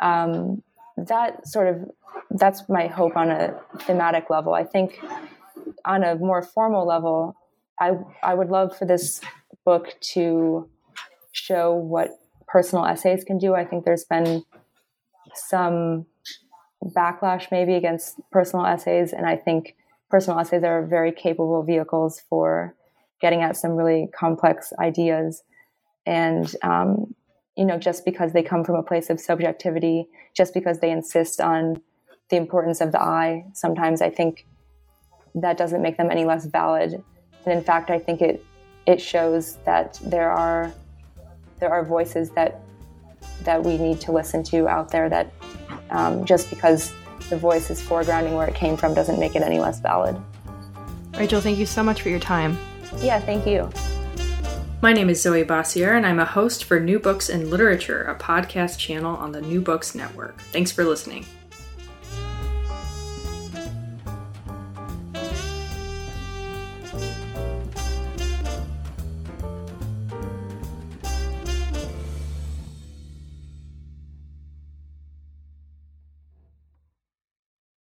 Um, 0.00 0.62
that 0.96 1.46
sort 1.48 1.68
of 1.68 1.90
that's 2.30 2.68
my 2.68 2.86
hope 2.86 3.16
on 3.16 3.30
a 3.30 3.58
thematic 3.80 4.30
level. 4.30 4.54
I 4.54 4.64
think 4.64 5.00
on 5.84 6.04
a 6.04 6.14
more 6.16 6.42
formal 6.42 6.86
level, 6.86 7.36
I 7.80 7.92
I 8.22 8.34
would 8.34 8.48
love 8.48 8.76
for 8.76 8.84
this 8.84 9.20
book 9.64 9.94
to 10.00 10.68
show 11.32 11.74
what 11.74 12.10
personal 12.46 12.84
essays 12.84 13.24
can 13.24 13.38
do. 13.38 13.54
I 13.54 13.64
think 13.64 13.84
there's 13.84 14.04
been 14.04 14.44
some 15.34 16.06
backlash 16.84 17.48
maybe 17.50 17.74
against 17.74 18.20
personal 18.30 18.66
essays, 18.66 19.12
and 19.12 19.26
I 19.26 19.36
think 19.36 19.76
personal 20.10 20.40
essays 20.40 20.64
are 20.64 20.84
very 20.84 21.12
capable 21.12 21.62
vehicles 21.62 22.22
for 22.28 22.74
getting 23.20 23.42
at 23.42 23.56
some 23.56 23.72
really 23.72 24.08
complex 24.14 24.72
ideas. 24.78 25.42
And, 26.06 26.52
um, 26.62 27.14
you 27.56 27.64
know, 27.64 27.78
just 27.78 28.04
because 28.04 28.32
they 28.32 28.42
come 28.42 28.64
from 28.64 28.76
a 28.76 28.82
place 28.82 29.10
of 29.10 29.20
subjectivity, 29.20 30.08
just 30.34 30.54
because 30.54 30.80
they 30.80 30.90
insist 30.90 31.40
on 31.40 31.82
the 32.30 32.36
importance 32.36 32.80
of 32.80 32.92
the 32.92 33.00
eye, 33.00 33.44
sometimes 33.52 34.00
I 34.00 34.10
think 34.10 34.46
that 35.34 35.58
doesn't 35.58 35.82
make 35.82 35.96
them 35.96 36.10
any 36.10 36.24
less 36.24 36.46
valid. 36.46 37.02
And 37.44 37.58
in 37.58 37.62
fact, 37.62 37.90
I 37.90 37.98
think 37.98 38.20
it 38.20 38.44
it 38.86 39.00
shows 39.00 39.56
that 39.66 40.00
there 40.02 40.30
are 40.30 40.72
there 41.60 41.70
are 41.70 41.84
voices 41.84 42.30
that 42.30 42.62
that 43.44 43.62
we 43.62 43.78
need 43.78 44.00
to 44.00 44.12
listen 44.12 44.42
to 44.44 44.68
out 44.68 44.90
there. 44.90 45.08
That 45.08 45.32
um, 45.90 46.24
just 46.24 46.50
because 46.50 46.92
the 47.28 47.36
voice 47.36 47.70
is 47.70 47.80
foregrounding 47.80 48.36
where 48.36 48.48
it 48.48 48.54
came 48.54 48.76
from 48.76 48.94
doesn't 48.94 49.20
make 49.20 49.36
it 49.36 49.42
any 49.42 49.60
less 49.60 49.80
valid. 49.80 50.20
Rachel, 51.16 51.40
thank 51.40 51.58
you 51.58 51.66
so 51.66 51.82
much 51.82 52.02
for 52.02 52.08
your 52.08 52.20
time. 52.20 52.58
Yeah, 52.98 53.20
thank 53.20 53.46
you. 53.46 53.70
My 54.82 54.94
name 54.94 55.10
is 55.10 55.20
Zoe 55.20 55.44
Bossier, 55.44 55.94
and 55.94 56.06
I'm 56.06 56.18
a 56.18 56.24
host 56.24 56.64
for 56.64 56.80
New 56.80 56.98
Books 56.98 57.28
in 57.28 57.50
Literature, 57.50 58.04
a 58.04 58.14
podcast 58.14 58.78
channel 58.78 59.14
on 59.16 59.32
the 59.32 59.42
New 59.42 59.60
Books 59.60 59.94
Network. 59.94 60.40
Thanks 60.52 60.72
for 60.72 60.84
listening. 60.84 61.26